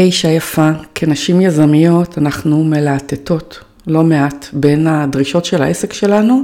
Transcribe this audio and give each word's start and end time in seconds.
אישה 0.00 0.28
יפה, 0.28 0.70
כנשים 0.94 1.40
יזמיות 1.40 2.18
אנחנו 2.18 2.64
מלהטטות 2.64 3.60
לא 3.86 4.04
מעט 4.04 4.46
בין 4.52 4.86
הדרישות 4.86 5.44
של 5.44 5.62
העסק 5.62 5.92
שלנו 5.92 6.42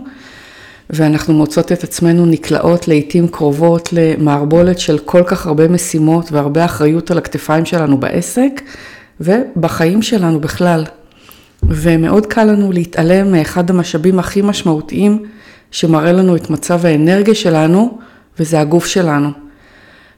ואנחנו 0.90 1.34
מוצאות 1.34 1.72
את 1.72 1.84
עצמנו 1.84 2.26
נקלעות 2.26 2.88
לעיתים 2.88 3.28
קרובות 3.28 3.88
למערבולת 3.92 4.78
של 4.78 4.98
כל 4.98 5.22
כך 5.26 5.46
הרבה 5.46 5.68
משימות 5.68 6.32
והרבה 6.32 6.64
אחריות 6.64 7.10
על 7.10 7.18
הכתפיים 7.18 7.64
שלנו 7.64 7.98
בעסק 8.00 8.62
ובחיים 9.20 10.02
שלנו 10.02 10.41
בכלל. 10.41 10.84
ומאוד 11.62 12.27
קל 12.27 12.45
לנו 12.45 12.73
להתעלם 12.73 13.32
מאחד 13.32 13.71
המשאבים 13.71 14.18
הכי 14.18 14.43
משמעותיים 14.43 15.23
שמראה 15.71 16.12
לנו 16.12 16.36
את 16.36 16.50
מצב 16.50 16.86
האנרגיה 16.86 17.34
שלנו 17.34 17.98
וזה 18.39 18.61
הגוף 18.61 18.86
שלנו. 18.86 19.43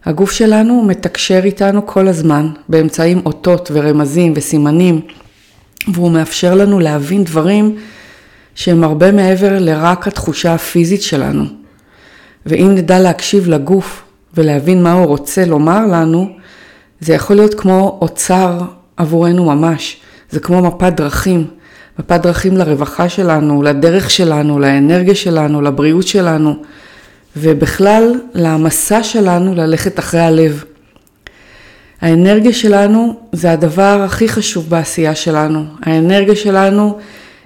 הגוף 0.07 0.31
שלנו 0.31 0.83
מתקשר 0.83 1.41
איתנו 1.45 1.87
כל 1.87 2.09
הזמן 2.09 2.49
באמצעים 2.69 3.23
אותות 3.27 3.71
ורמזים 3.75 4.33
וסימנים 4.37 5.01
והוא 5.93 6.11
מאפשר 6.11 6.55
לנו 6.55 6.81
להבין 6.81 7.25
דברים 7.25 7.77
שהם 8.55 8.85
הרבה 8.85 9.13
מעבר 9.13 9.59
לרק 9.59 10.09
התחושה 10.09 10.55
הפיזית 10.55 11.03
שלנו. 11.03 11.45
ואם 12.47 12.75
נדע 12.75 12.99
להקשיב 12.99 13.49
לגוף 13.49 14.03
ולהבין 14.35 14.83
מה 14.83 14.93
הוא 14.93 15.07
רוצה 15.07 15.45
לומר 15.45 15.87
לנו, 15.87 16.31
זה 17.01 17.15
יכול 17.15 17.37
להיות 17.37 17.55
כמו 17.55 17.99
אוצר 18.01 18.61
עבורנו 18.97 19.45
ממש. 19.45 19.97
זה 20.31 20.41
כמו 20.41 20.63
מפת 20.63 20.93
דרכים, 20.97 21.47
מפת 21.99 22.21
דרכים 22.23 22.57
לרווחה 22.57 23.09
שלנו, 23.09 23.63
לדרך 23.63 24.11
שלנו, 24.11 24.59
לאנרגיה 24.59 25.15
שלנו, 25.15 25.63
לבריאות 25.63 26.07
שלנו, 26.07 26.57
ובכלל 27.37 28.15
למסע 28.35 29.03
שלנו 29.03 29.55
ללכת 29.55 29.99
אחרי 29.99 30.21
הלב. 30.21 30.65
האנרגיה 32.01 32.53
שלנו 32.53 33.15
זה 33.33 33.53
הדבר 33.53 34.03
הכי 34.05 34.29
חשוב 34.29 34.71
בעשייה 34.71 35.15
שלנו. 35.15 35.65
האנרגיה 35.83 36.37
שלנו 36.37 36.99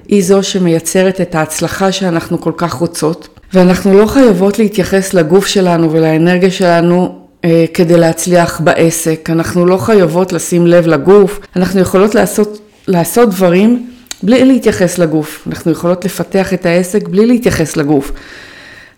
היא 0.09 0.25
זו 0.25 0.43
שמייצרת 0.43 1.21
את 1.21 1.35
ההצלחה 1.35 1.93
שאנחנו 1.93 2.41
כל 2.41 2.53
כך 2.57 2.73
רוצות, 2.73 3.29
ואנחנו 3.53 3.95
לא 3.99 4.07
חייבות 4.07 4.59
להתייחס 4.59 5.15
לגוף 5.15 5.47
שלנו 5.47 5.93
ולאנרגיה 5.93 6.51
שלנו 6.51 7.19
אה, 7.45 7.65
כדי 7.75 7.97
להצליח 7.97 8.61
בעסק. 8.61 9.31
אנחנו 9.33 9.67
לא 9.67 9.77
חייבות 9.77 10.33
לשים 10.33 10.67
לב 10.67 10.87
לגוף, 10.87 11.41
אנחנו 11.57 11.81
יכולות 11.81 12.15
לעשות, 12.15 12.61
לעשות 12.89 13.31
דברים 13.31 13.91
בלי 14.23 14.45
להתייחס 14.45 14.99
לגוף. 14.99 15.49
אנחנו 15.51 15.71
יכולות 15.73 16.05
לפתח 16.05 16.55
את 16.55 16.67
העסק 16.67 17.09
בלי 17.09 17.27
להתייחס 17.27 17.77
לגוף. 17.77 18.13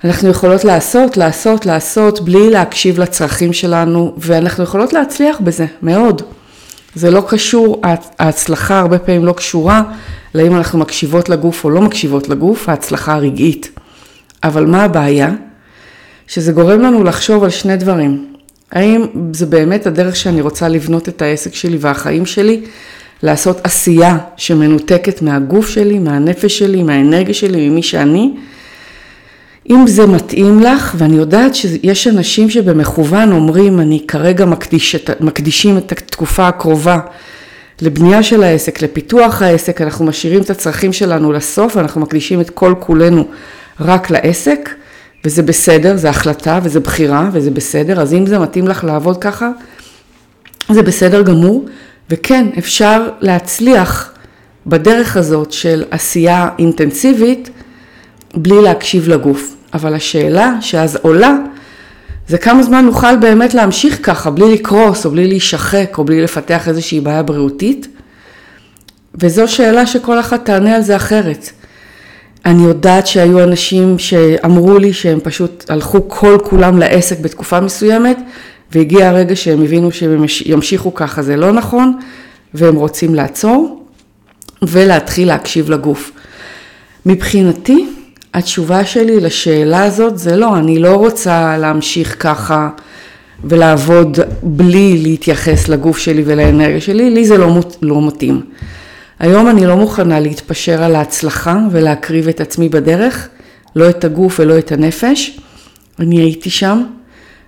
אנחנו 0.05 0.29
יכולות 0.29 0.65
לעשות, 0.65 1.17
לעשות, 1.17 1.67
לעשות, 1.67 2.21
בלי 2.21 2.51
להקשיב 2.51 3.01
לצרכים 3.01 3.53
שלנו, 3.53 4.15
ואנחנו 4.19 4.65
יכולות 4.65 4.93
להצליח 4.93 5.41
בזה, 5.41 5.67
מאוד. 5.83 6.23
זה 6.95 7.11
לא 7.11 7.25
קשור, 7.29 7.83
ההצלחה 8.19 8.79
הרבה 8.79 8.99
פעמים 8.99 9.25
לא 9.25 9.33
קשורה 9.33 9.83
לאם 10.35 10.57
אנחנו 10.57 10.79
מקשיבות 10.79 11.29
לגוף 11.29 11.65
או 11.65 11.71
לא 11.71 11.81
מקשיבות 11.81 12.29
לגוף, 12.29 12.69
ההצלחה 12.69 13.15
הרגעית. 13.15 13.79
אבל 14.45 14.67
מה 14.67 14.85
הבעיה? 14.85 15.31
שזה 16.27 16.53
גורם 16.53 16.81
לנו 16.81 17.05
לחשוב 17.05 17.45
על 17.45 17.51
שני 17.51 17.77
דברים. 17.77 18.27
האם 18.73 19.07
זה 19.33 19.47
באמת 19.47 19.87
הדרך 19.87 20.17
שאני 20.17 20.41
רוצה 20.41 20.69
לבנות 20.69 21.09
את 21.09 21.23
העסק 21.23 21.55
שלי 21.55 21.77
והחיים 21.81 22.27
שלי, 22.27 22.61
לעשות 23.23 23.61
עשייה 23.65 24.19
שמנותקת 24.37 25.23
מהגוף 25.23 25.69
שלי, 25.69 25.99
מהנפש 25.99 26.59
שלי, 26.59 26.83
מהאנרגיה 26.83 27.35
שלי, 27.35 27.69
ממי 27.69 27.83
שאני, 27.83 28.35
אם 29.71 29.87
זה 29.87 30.07
מתאים 30.07 30.61
לך, 30.61 30.95
ואני 30.99 31.17
יודעת 31.17 31.55
שיש 31.55 32.07
אנשים 32.07 32.51
שבמכוון 32.51 33.33
אומרים, 33.33 33.81
אני 33.81 34.05
כרגע 34.09 34.45
מקדיש, 34.45 34.97
מקדישים 35.21 35.79
את 35.79 35.93
התקופה 35.93 36.49
הקרובה 36.49 36.99
לבנייה 37.81 38.23
של 38.23 38.43
העסק, 38.43 38.83
לפיתוח 38.83 39.43
העסק, 39.43 39.81
אנחנו 39.81 40.05
משאירים 40.05 40.43
את 40.43 40.51
הצרכים 40.51 40.93
שלנו 40.93 41.33
לסוף, 41.33 41.77
אנחנו 41.77 42.01
מקדישים 42.01 42.41
את 42.41 42.51
כל 42.51 42.75
כולנו 42.81 43.25
רק 43.81 44.11
לעסק, 44.11 44.71
וזה 45.25 45.43
בסדר, 45.43 45.97
זה 45.97 46.11
החלטה 46.11 46.59
וזה 46.63 46.81
בחירה 46.81 47.29
וזה 47.33 47.51
בסדר, 47.51 48.01
אז 48.01 48.15
אם 48.15 48.27
זה 48.27 48.39
מתאים 48.39 48.69
לך 48.69 48.85
לעבוד 48.85 49.17
ככה, 49.21 49.51
זה 50.71 50.83
בסדר 50.83 51.23
גמור, 51.23 51.65
וכן, 52.11 52.47
אפשר 52.59 53.09
להצליח 53.21 54.13
בדרך 54.67 55.17
הזאת 55.17 55.53
של 55.53 55.85
עשייה 55.91 56.49
אינטנסיבית, 56.59 57.51
בלי 58.35 58.63
להקשיב 58.63 59.09
לגוף. 59.09 59.57
אבל 59.75 59.95
השאלה 59.95 60.55
שאז 60.61 60.99
עולה, 61.03 61.37
זה 62.29 62.39
כמה 62.39 62.63
זמן 62.63 62.85
נוכל 62.85 63.17
באמת 63.17 63.55
להמשיך 63.55 63.99
ככה, 64.03 64.31
בלי 64.31 64.55
לקרוס, 64.55 65.07
או 65.07 65.11
בלי 65.11 65.29
להישחק, 65.29 65.95
או 65.99 66.05
בלי 66.05 66.23
לפתח 66.23 66.69
איזושהי 66.69 67.01
בעיה 67.01 67.23
בריאותית. 67.23 67.89
וזו 69.15 69.49
שאלה 69.49 69.87
שכל 69.87 70.21
אחת 70.21 70.45
תענה 70.45 70.77
על 70.77 70.83
זה 70.83 70.97
אחרת. 70.97 71.51
אני 72.45 72.63
יודעת 72.63 73.07
שהיו 73.07 73.43
אנשים 73.43 73.99
שאמרו 73.99 74.79
לי 74.79 74.93
שהם 74.93 75.21
פשוט 75.23 75.65
הלכו 75.69 76.09
כל 76.09 76.39
כולם 76.45 76.79
לעסק 76.79 77.19
בתקופה 77.19 77.61
מסוימת, 77.61 78.19
והגיע 78.73 79.09
הרגע 79.09 79.37
שהם 79.37 79.63
הבינו 79.63 79.93
שהם 79.93 80.25
ימשיכו 80.45 80.95
ככה, 80.95 81.23
זה 81.23 81.37
לא 81.37 81.53
נכון, 81.53 81.99
והם 82.55 82.77
רוצים 82.77 83.15
לעצור 83.15 83.85
ולהתחיל 84.63 85.29
להקשיב 85.29 85.71
לגוף. 85.71 86.13
מבחינתי, 87.07 87.87
התשובה 88.35 88.85
שלי 88.85 89.21
לשאלה 89.21 89.85
הזאת 89.85 90.19
זה 90.19 90.37
לא, 90.37 90.57
אני 90.57 90.79
לא 90.79 90.95
רוצה 90.95 91.59
להמשיך 91.59 92.17
ככה 92.19 92.69
ולעבוד 93.45 94.19
בלי 94.43 94.99
להתייחס 95.03 95.69
לגוף 95.69 95.99
שלי 95.99 96.23
ולאנרגיה 96.27 96.81
שלי, 96.81 97.11
לי 97.11 97.27
זה 97.27 97.39
לא, 97.39 97.61
לא 97.83 98.07
מתאים. 98.07 98.41
היום 99.19 99.49
אני 99.49 99.67
לא 99.67 99.77
מוכנה 99.77 100.21
להתפשר 100.21 100.83
על 100.83 100.95
ההצלחה 100.95 101.59
ולהקריב 101.71 102.29
את 102.29 102.41
עצמי 102.41 102.69
בדרך, 102.69 103.29
לא 103.77 103.91
את 103.91 104.05
הגוף 104.05 104.41
ולא 104.41 104.59
את 104.59 104.73
הנפש. 104.73 105.39
אני 106.01 106.21
הייתי 106.21 106.51
שם, 106.51 106.83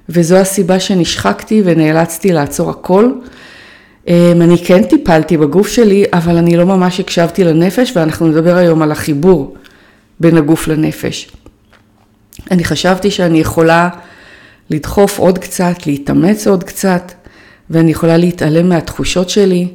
וזו 0.09 0.37
הסיבה 0.37 0.81
שנשחקתי 0.81 1.63
ונאלצתי 1.65 2.33
לעצור 2.33 2.71
הכל. 2.71 3.13
אמ, 4.09 4.43
אני 4.43 4.59
כן 4.59 4.83
טיפלתי 4.83 5.37
בגוף 5.37 5.69
שלי, 5.69 6.05
אבל 6.13 6.37
אני 6.37 6.57
לא 6.57 6.67
ממש 6.67 7.01
הקשבתי 7.01 7.45
לנפש, 7.45 7.93
ואנחנו 7.97 8.27
נדבר 8.27 8.57
היום 8.57 8.83
על 8.83 8.93
החיבור 8.93 9.55
בין 10.21 10.37
הגוף 10.37 10.69
לנפש. 10.69 11.31
אני 12.51 12.65
חשבתי 12.65 13.11
שאני 13.11 13.41
יכולה 13.41 13.89
לדחוף 14.71 15.19
עוד 15.19 15.39
קצת, 15.39 15.87
להתאמץ 15.87 16.47
עוד 16.47 16.65
קצת, 16.65 17.13
ואני 17.71 17.91
יכולה 17.91 18.17
להתעלם 18.17 18.69
מהתחושות 18.69 19.31
שלי, 19.31 19.69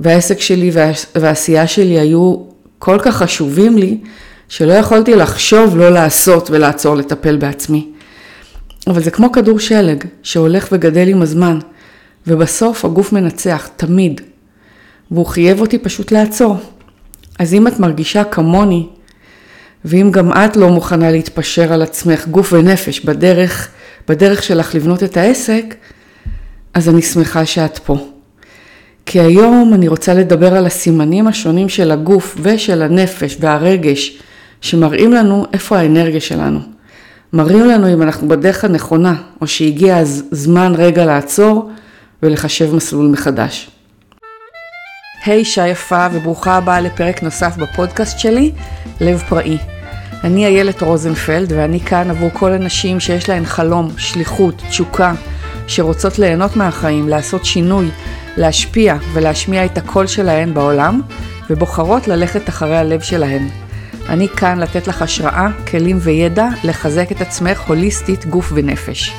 והעסק 0.00 0.40
שלי 0.40 0.70
והעשייה 1.14 1.66
שלי 1.66 1.98
היו 1.98 2.36
כל 2.78 2.98
כך 3.02 3.16
חשובים 3.16 3.78
לי, 3.78 3.98
שלא 4.48 4.72
יכולתי 4.72 5.14
לחשוב 5.14 5.76
לא 5.76 5.90
לעשות 5.90 6.50
ולעצור 6.50 6.96
לטפל 6.96 7.36
בעצמי. 7.36 7.88
אבל 8.86 9.02
זה 9.02 9.10
כמו 9.10 9.32
כדור 9.32 9.58
שלג 9.58 10.04
שהולך 10.22 10.68
וגדל 10.72 11.08
עם 11.08 11.22
הזמן, 11.22 11.58
ובסוף 12.26 12.84
הגוף 12.84 13.12
מנצח, 13.12 13.68
תמיד. 13.76 14.20
והוא 15.10 15.26
חייב 15.26 15.60
אותי 15.60 15.78
פשוט 15.78 16.12
לעצור. 16.12 16.56
אז 17.38 17.54
אם 17.54 17.66
את 17.66 17.80
מרגישה 17.80 18.24
כמוני, 18.24 18.86
ואם 19.88 20.10
גם 20.10 20.32
את 20.32 20.56
לא 20.56 20.68
מוכנה 20.68 21.10
להתפשר 21.10 21.72
על 21.72 21.82
עצמך, 21.82 22.28
גוף 22.28 22.52
ונפש, 22.52 23.00
בדרך, 23.00 23.68
בדרך 24.08 24.42
שלך 24.42 24.74
לבנות 24.74 25.02
את 25.02 25.16
העסק, 25.16 25.74
אז 26.74 26.88
אני 26.88 27.02
שמחה 27.02 27.46
שאת 27.46 27.78
פה. 27.78 27.96
כי 29.06 29.20
היום 29.20 29.74
אני 29.74 29.88
רוצה 29.88 30.14
לדבר 30.14 30.54
על 30.54 30.66
הסימנים 30.66 31.26
השונים 31.26 31.68
של 31.68 31.90
הגוף 31.90 32.36
ושל 32.42 32.82
הנפש 32.82 33.36
והרגש, 33.40 34.18
שמראים 34.60 35.12
לנו 35.12 35.46
איפה 35.52 35.78
האנרגיה 35.78 36.20
שלנו. 36.20 36.60
מראים 37.32 37.64
לנו 37.64 37.92
אם 37.92 38.02
אנחנו 38.02 38.28
בדרך 38.28 38.64
הנכונה, 38.64 39.14
או 39.40 39.46
שהגיע 39.46 39.96
הזמן 39.96 40.72
רגע 40.76 41.04
לעצור 41.04 41.70
ולחשב 42.22 42.74
מסלול 42.74 43.06
מחדש. 43.06 43.70
היי, 45.24 45.36
hey, 45.36 45.38
אישה 45.38 45.68
יפה 45.68 46.06
וברוכה 46.12 46.56
הבאה 46.56 46.80
לפרק 46.80 47.22
נוסף 47.22 47.56
בפודקאסט 47.56 48.18
שלי, 48.18 48.52
לב 49.00 49.22
פראי. 49.28 49.77
אני 50.24 50.46
איילת 50.46 50.82
רוזנפלד 50.82 51.52
ואני 51.52 51.80
כאן 51.80 52.10
עבור 52.10 52.30
כל 52.32 52.52
הנשים 52.52 53.00
שיש 53.00 53.28
להן 53.28 53.44
חלום, 53.44 53.90
שליחות, 53.96 54.62
תשוקה, 54.68 55.14
שרוצות 55.66 56.18
ליהנות 56.18 56.56
מהחיים, 56.56 57.08
לעשות 57.08 57.44
שינוי, 57.44 57.88
להשפיע 58.36 58.96
ולהשמיע 59.12 59.64
את 59.64 59.78
הקול 59.78 60.06
שלהן 60.06 60.54
בעולם, 60.54 61.00
ובוחרות 61.50 62.08
ללכת 62.08 62.48
אחרי 62.48 62.76
הלב 62.76 63.00
שלהן. 63.00 63.48
אני 64.08 64.28
כאן 64.28 64.58
לתת 64.58 64.88
לך 64.88 65.02
השראה, 65.02 65.48
כלים 65.70 65.98
וידע 66.00 66.48
לחזק 66.64 67.12
את 67.12 67.20
עצמך 67.20 67.60
הוליסטית, 67.60 68.26
גוף 68.26 68.52
ונפש. 68.54 69.12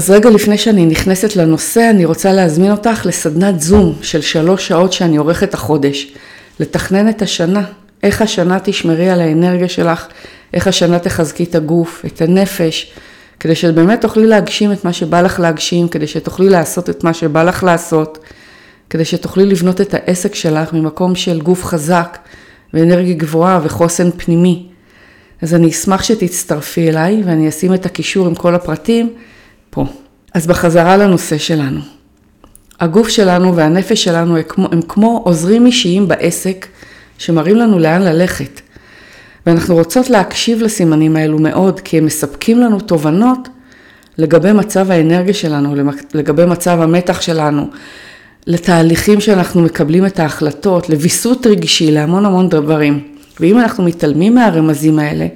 אז 0.00 0.10
רגע 0.10 0.30
לפני 0.30 0.58
שאני 0.58 0.86
נכנסת 0.86 1.36
לנושא, 1.36 1.90
אני 1.90 2.04
רוצה 2.04 2.32
להזמין 2.32 2.70
אותך 2.70 3.06
לסדנת 3.06 3.60
זום 3.60 3.94
של 4.02 4.20
שלוש 4.20 4.68
שעות 4.68 4.92
שאני 4.92 5.16
עורכת 5.16 5.54
החודש. 5.54 6.12
לתכנן 6.60 7.08
את 7.08 7.22
השנה, 7.22 7.62
איך 8.02 8.22
השנה 8.22 8.58
תשמרי 8.62 9.10
על 9.10 9.20
האנרגיה 9.20 9.68
שלך, 9.68 10.06
איך 10.54 10.66
השנה 10.66 10.98
תחזקי 10.98 11.44
את 11.44 11.54
הגוף, 11.54 12.02
את 12.06 12.22
הנפש, 12.22 12.92
כדי 13.40 13.54
שבאמת 13.54 14.00
תוכלי 14.00 14.26
להגשים 14.26 14.72
את 14.72 14.84
מה 14.84 14.92
שבא 14.92 15.20
לך 15.20 15.40
להגשים, 15.40 15.88
כדי 15.88 16.06
שתוכלי 16.06 16.48
לעשות 16.48 16.90
את 16.90 17.04
מה 17.04 17.14
שבא 17.14 17.42
לך 17.42 17.64
לעשות, 17.64 18.18
כדי 18.90 19.04
שתוכלי 19.04 19.46
לבנות 19.46 19.80
את 19.80 19.94
העסק 19.94 20.34
שלך 20.34 20.72
ממקום 20.72 21.14
של 21.14 21.40
גוף 21.40 21.64
חזק 21.64 22.18
ואנרגיה 22.74 23.14
גבוהה 23.14 23.60
וחוסן 23.62 24.10
פנימי. 24.10 24.66
אז 25.42 25.54
אני 25.54 25.70
אשמח 25.70 26.02
שתצטרפי 26.02 26.88
אליי 26.88 27.22
ואני 27.24 27.48
אשים 27.48 27.74
את 27.74 27.86
הקישור 27.86 28.26
עם 28.26 28.34
כל 28.34 28.54
הפרטים 28.54 29.14
פה. 29.70 29.84
אז 30.34 30.46
בחזרה 30.46 30.96
לנושא 30.96 31.38
שלנו. 31.38 31.80
הגוף 32.80 33.08
שלנו 33.08 33.56
והנפש 33.56 34.04
שלנו 34.04 34.36
הם 34.36 34.42
כמו, 34.48 34.68
הם 34.72 34.82
כמו 34.82 35.22
עוזרים 35.24 35.66
אישיים 35.66 36.08
בעסק 36.08 36.66
שמראים 37.18 37.56
לנו 37.56 37.78
לאן 37.78 38.02
ללכת. 38.02 38.60
ואנחנו 39.46 39.74
רוצות 39.74 40.10
להקשיב 40.10 40.62
לסימנים 40.62 41.16
האלו 41.16 41.38
מאוד, 41.38 41.80
כי 41.80 41.98
הם 41.98 42.04
מספקים 42.04 42.58
לנו 42.58 42.80
תובנות 42.80 43.48
לגבי 44.18 44.52
מצב 44.52 44.90
האנרגיה 44.90 45.34
שלנו, 45.34 45.74
לגבי 46.14 46.46
מצב 46.46 46.80
המתח 46.80 47.20
שלנו, 47.20 47.70
לתהליכים 48.46 49.20
שאנחנו 49.20 49.62
מקבלים 49.62 50.06
את 50.06 50.18
ההחלטות, 50.18 50.88
לוויסות 50.88 51.46
רגשי, 51.46 51.90
להמון 51.90 52.26
המון 52.26 52.48
דברים. 52.48 53.00
ואם 53.40 53.58
אנחנו 53.58 53.84
מתעלמים 53.84 54.34
מהרמזים 54.34 54.98
האלה, 54.98 55.26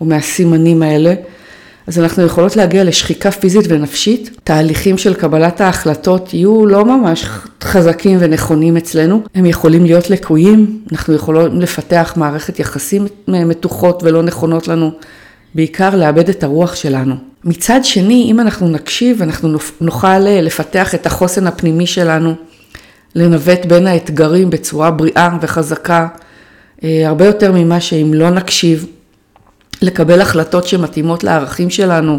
או 0.00 0.06
מהסימנים 0.06 0.82
האלה, 0.82 1.14
אז 1.86 1.98
אנחנו 1.98 2.22
יכולות 2.22 2.56
להגיע 2.56 2.84
לשחיקה 2.84 3.30
פיזית 3.30 3.64
ונפשית, 3.68 4.30
תהליכים 4.44 4.98
של 4.98 5.14
קבלת 5.14 5.60
ההחלטות 5.60 6.34
יהיו 6.34 6.66
לא 6.66 6.84
ממש 6.84 7.24
חזקים 7.62 8.18
ונכונים 8.20 8.76
אצלנו, 8.76 9.22
הם 9.34 9.46
יכולים 9.46 9.84
להיות 9.84 10.10
לקויים, 10.10 10.80
אנחנו 10.92 11.14
יכולים 11.14 11.60
לפתח 11.60 12.14
מערכת 12.16 12.58
יחסים 12.58 13.06
מתוחות 13.28 14.02
ולא 14.02 14.22
נכונות 14.22 14.68
לנו, 14.68 14.90
בעיקר 15.54 15.96
לאבד 15.96 16.28
את 16.28 16.42
הרוח 16.42 16.74
שלנו. 16.74 17.14
מצד 17.44 17.80
שני, 17.82 18.28
אם 18.30 18.40
אנחנו 18.40 18.68
נקשיב, 18.68 19.22
אנחנו 19.22 19.58
נוכל 19.80 20.18
לפתח 20.18 20.94
את 20.94 21.06
החוסן 21.06 21.46
הפנימי 21.46 21.86
שלנו, 21.86 22.34
לנווט 23.14 23.66
בין 23.66 23.86
האתגרים 23.86 24.50
בצורה 24.50 24.90
בריאה 24.90 25.36
וחזקה, 25.40 26.06
אה, 26.84 27.08
הרבה 27.08 27.26
יותר 27.26 27.52
ממה 27.52 27.80
שאם 27.80 28.10
לא 28.14 28.30
נקשיב, 28.30 28.86
לקבל 29.82 30.20
החלטות 30.20 30.66
שמתאימות 30.66 31.24
לערכים 31.24 31.70
שלנו, 31.70 32.18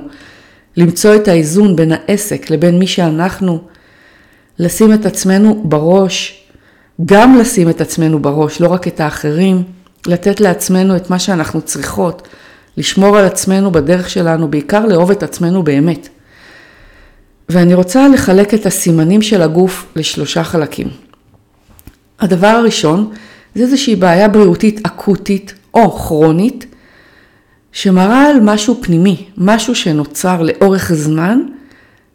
למצוא 0.78 1.16
את 1.16 1.28
האיזון 1.28 1.75
בין 1.75 1.92
העסק 1.92 2.50
לבין 2.50 2.80
מי 2.80 2.88
שאנחנו, 2.88 3.62
לשים 4.60 4.94
את 4.94 5.06
עצמנו 5.06 5.62
בראש, 5.66 6.44
גם 7.06 7.38
לשים 7.38 7.69
את 7.69 7.81
עצמנו 7.81 8.19
בראש, 8.19 8.62
לא 8.62 8.68
רק 8.68 8.88
את 8.88 9.00
האחרים, 9.00 9.63
לתת 10.07 10.40
לעצמנו 10.40 10.96
את 10.96 11.10
מה 11.10 11.19
שאנחנו 11.19 11.62
צריכות, 11.62 12.28
לשמור 12.78 13.18
על 13.18 13.25
עצמנו 13.25 13.72
בדרך 13.72 14.10
שלנו, 14.10 14.48
בעיקר 14.48 14.86
לאהוב 14.86 15.12
את 15.12 15.24
עצמנו 15.24 15.63
באמת. 15.63 16.10
ואני 17.50 17.74
רוצה 17.74 18.07
לחלק 18.07 18.54
את 18.54 18.66
הסימנים 18.66 19.22
של 19.22 19.42
הגוף 19.42 19.86
לשלושה 19.96 20.44
חלקים. 20.44 20.88
הדבר 22.19 22.48
הראשון 22.48 23.12
זה 23.56 23.63
איזושהי 23.63 23.96
בעיה 23.96 24.28
בריאותית 24.28 24.86
אקוטית 24.86 25.54
או 25.74 25.92
כרונית, 25.92 26.66
שמראה 27.75 28.30
על 28.30 28.39
משהו 28.42 28.77
פנימי, 28.81 29.25
משהו 29.38 29.75
שנוצר 29.75 30.42
לאורך 30.42 30.94
זמן 30.94 31.42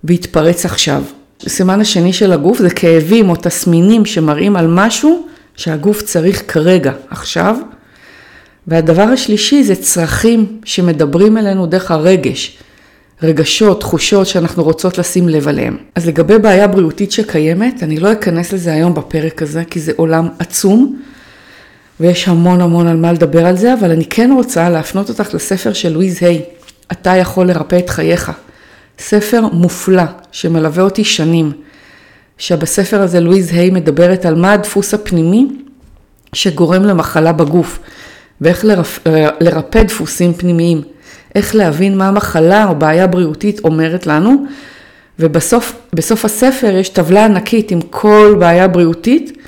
והתפרץ 0.05 0.65
עכשיו. 0.65 1.03
הסימן 1.47 1.81
השני 1.81 2.13
של 2.13 2.33
הגוף 2.33 2.59
זה 2.59 2.71
כאבים 2.71 3.31
או 3.31 3.37
תסמינים 3.37 4.05
שמראים 4.05 4.57
על 4.57 4.67
משהו 4.67 5.27
שהגוף 5.57 6.03
צריך 6.03 6.43
כרגע, 6.53 6.93
עכשיו. 7.11 7.57
והדבר 8.67 9.03
השלישי 9.03 9.63
זה 9.63 9.75
צרכים 9.75 10.61
שמדברים 10.65 11.39
אלינו 11.39 11.67
דרך 11.67 11.91
הרגש, 11.91 12.59
רגשות, 13.23 13.81
תחושות 13.81 14.27
שאנחנו 14.27 14.63
רוצות 14.63 14.99
לשים 14.99 15.29
לב 15.29 15.49
עליהם. 15.49 15.77
אז 15.95 16.07
לגבי 16.07 16.39
בעיה 16.39 16.69
בריאותית 16.69 17.13
שקיימת, 17.13 17.83
אני 17.83 18.01
לא 18.01 18.13
אכנס 18.13 18.53
לזה 18.53 18.73
היום 18.73 18.95
בפרק 18.95 19.43
הזה, 19.43 19.65
כי 19.71 19.81
זה 19.81 19.93
עולם 19.97 20.29
עצום, 20.39 20.97
ויש 22.01 22.29
המון 22.29 22.61
המון 22.61 22.87
על 22.87 22.97
מה 22.97 23.13
לדבר 23.13 23.47
על 23.47 23.57
זה, 23.57 23.75
אבל 23.75 23.91
אני 23.91 24.05
כן 24.05 24.31
רוצה 24.37 24.71
להפנות 24.71 25.09
אותך 25.09 25.35
לספר 25.35 25.73
של 25.73 25.93
לואיז 25.93 26.23
היי, 26.23 26.43
אתה 26.93 27.17
יכול 27.17 27.47
לרפא 27.47 27.79
את 27.79 27.91
חייך. 27.91 28.33
ספר 28.99 29.41
מופלא 29.53 30.03
שמלווה 30.33 30.83
אותי 30.83 31.05
שנים, 31.05 31.53
שבספר 32.39 33.03
הזה 33.03 33.21
לואיז 33.21 33.53
היי 33.53 33.71
מדברת 33.71 34.27
על 34.27 34.35
מה 34.35 34.53
הדפוס 34.53 34.95
הפנימי 34.95 35.49
שגורם 36.33 36.83
למחלה 36.83 37.33
בגוף, 37.33 37.79
ואיך 38.41 38.65
לרפ... 38.65 38.99
לרפא 39.41 39.83
דפוסים 39.83 40.35
פנימיים, 40.35 40.83
איך 41.35 41.55
להבין 41.55 41.99
מה 41.99 42.09
המחלה 42.09 42.69
או 42.69 42.75
בעיה 42.75 43.07
בריאותית 43.07 43.61
אומרת 43.65 44.07
לנו, 44.07 44.47
ובסוף 45.19 46.25
הספר 46.25 46.77
יש 46.77 46.89
טבלה 46.89 47.25
ענקית 47.25 47.71
עם 47.71 47.81
כל 47.81 48.37
בעיה 48.39 48.69
בריאותית, 48.69 49.40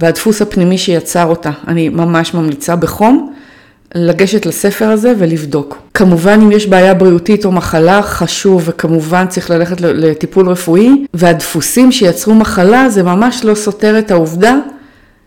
והדפוס 0.00 0.42
הפנימי 0.42 0.78
שיצר 0.78 1.24
אותה. 1.24 1.50
אני 1.68 1.88
ממש 1.88 2.34
ממליצה 2.34 2.76
בחום 2.76 3.32
לגשת 3.94 4.46
לספר 4.46 4.88
הזה 4.88 5.12
ולבדוק. 5.18 5.78
כמובן 5.94 6.40
אם 6.42 6.52
יש 6.52 6.66
בעיה 6.66 6.94
בריאותית 6.94 7.44
או 7.44 7.52
מחלה, 7.52 8.02
חשוב 8.02 8.62
וכמובן 8.66 9.26
צריך 9.26 9.50
ללכת 9.50 9.80
לטיפול 9.80 10.48
רפואי, 10.48 11.06
והדפוסים 11.14 11.92
שיצרו 11.92 12.34
מחלה 12.34 12.88
זה 12.90 13.02
ממש 13.02 13.44
לא 13.44 13.54
סותר 13.54 13.98
את 13.98 14.10
העובדה 14.10 14.56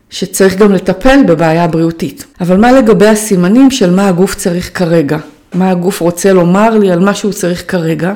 שצריך 0.10 0.56
גם 0.56 0.72
לטפל 0.72 1.20
בבעיה 1.28 1.68
בריאותית. 1.68 2.26
אבל 2.42 2.58
מה 2.58 2.72
לגבי 2.72 3.08
הסימנים 3.08 3.72
של 3.72 3.96
מה 3.96 4.08
הגוף 4.08 4.36
צריך 4.36 4.78
כרגע? 4.78 5.18
מה 5.54 5.70
הגוף 5.70 6.02
רוצה 6.02 6.34
לומר 6.34 6.78
לי 6.78 6.92
על 6.92 7.00
מה 7.00 7.14
שהוא 7.14 7.34
צריך 7.34 7.72
כרגע? 7.72 8.14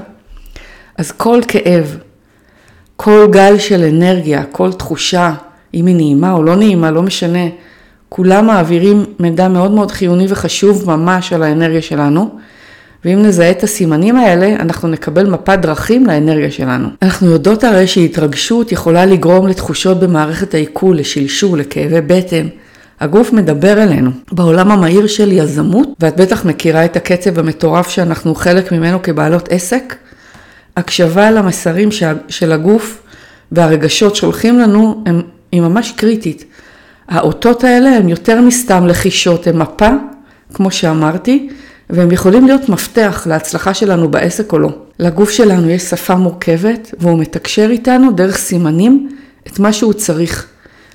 אז 0.98 1.12
כל 1.12 1.42
כאב, 1.48 1.98
כל 2.96 3.28
גל 3.32 3.60
של 3.60 3.84
אנרגיה, 3.84 4.44
כל 4.52 4.74
תחושה, 4.74 5.34
אם 5.76 5.86
היא 5.86 5.96
נעימה 5.96 6.32
או 6.32 6.44
לא 6.44 6.56
נעימה, 6.56 6.92
לא 6.92 7.02
משנה. 7.02 7.48
כולם 8.10 8.46
מעבירים 8.48 9.06
מידע 9.20 9.48
מאוד 9.48 9.72
מאוד 9.72 9.92
חיוני 9.92 10.26
וחשוב 10.30 10.84
ממש 10.88 11.34
על 11.34 11.44
האנרגיה 11.44 11.82
שלנו, 11.82 12.30
ואם 13.06 13.22
נזהה 13.22 13.52
את 13.52 13.64
הסימנים 13.64 14.16
האלה, 14.16 14.56
אנחנו 14.60 14.88
נקבל 14.88 15.30
מפת 15.30 15.60
דרכים 15.62 16.06
לאנרגיה 16.06 16.52
שלנו. 16.52 16.88
אנחנו 17.02 17.32
יודעות 17.32 17.64
הרי 17.64 17.88
שהתרגשות 17.88 18.72
יכולה 18.72 19.06
לגרום 19.06 19.48
לתחושות 19.48 20.00
במערכת 20.00 20.54
העיכול, 20.54 20.98
לשלשול, 20.98 21.60
לכאבי 21.60 22.02
בטן. 22.02 22.48
הגוף 23.00 23.34
מדבר 23.34 23.84
אלינו. 23.84 24.12
בעולם 24.32 24.72
המהיר 24.72 25.08
של 25.08 25.32
יזמות, 25.32 25.88
ואת 26.00 26.20
בטח 26.20 26.46
מכירה 26.46 26.86
את 26.86 26.96
הקצב 26.96 27.40
המטורף 27.40 27.90
שאנחנו 27.90 28.36
חלק 28.36 28.72
ממנו 28.72 29.02
כבעלות 29.04 29.50
עסק, 29.52 29.96
הקשבה 30.78 31.32
למסרים 31.32 31.90
של 32.30 32.52
הגוף 32.52 33.02
והרגשות 33.52 34.16
שולחים 34.16 34.60
לנו 34.60 35.04
הם 35.06 35.22
היא 35.56 35.62
ממש 35.62 35.92
קריטית. 35.92 36.46
האותות 37.08 37.64
האלה 37.64 37.90
הם 37.90 38.10
יותר 38.10 38.42
מסתם 38.42 38.88
לחישות, 38.88 39.48
הם 39.48 39.60
מפה, 39.60 39.90
כמו 40.54 40.72
שאמרתי, 40.72 41.50
והם 41.90 42.12
יכולים 42.12 42.46
להיות 42.46 42.70
מפתח 42.70 43.28
להצלחה 43.30 43.74
שלנו 43.74 44.12
בעסק 44.12 44.54
או 44.54 44.60
לא. 44.60 44.70
לגוף 45.00 45.30
שלנו 45.30 45.70
יש 45.70 45.82
שפה 45.82 46.16
מורכבת, 46.16 46.94
והוא 47.00 47.20
מתקשר 47.20 47.68
איתנו 47.72 48.12
דרך 48.12 48.38
סימנים 48.38 49.10
את 49.48 49.60
מה 49.60 49.74
שהוא 49.74 49.94
צריך. 49.94 50.48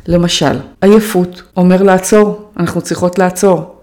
למשל, 0.07 0.59
עייפות 0.81 1.43
אומר 1.57 1.83
לעצור, 1.83 2.50
אנחנו 2.57 2.81
צריכות 2.81 3.19
לעצור. 3.19 3.75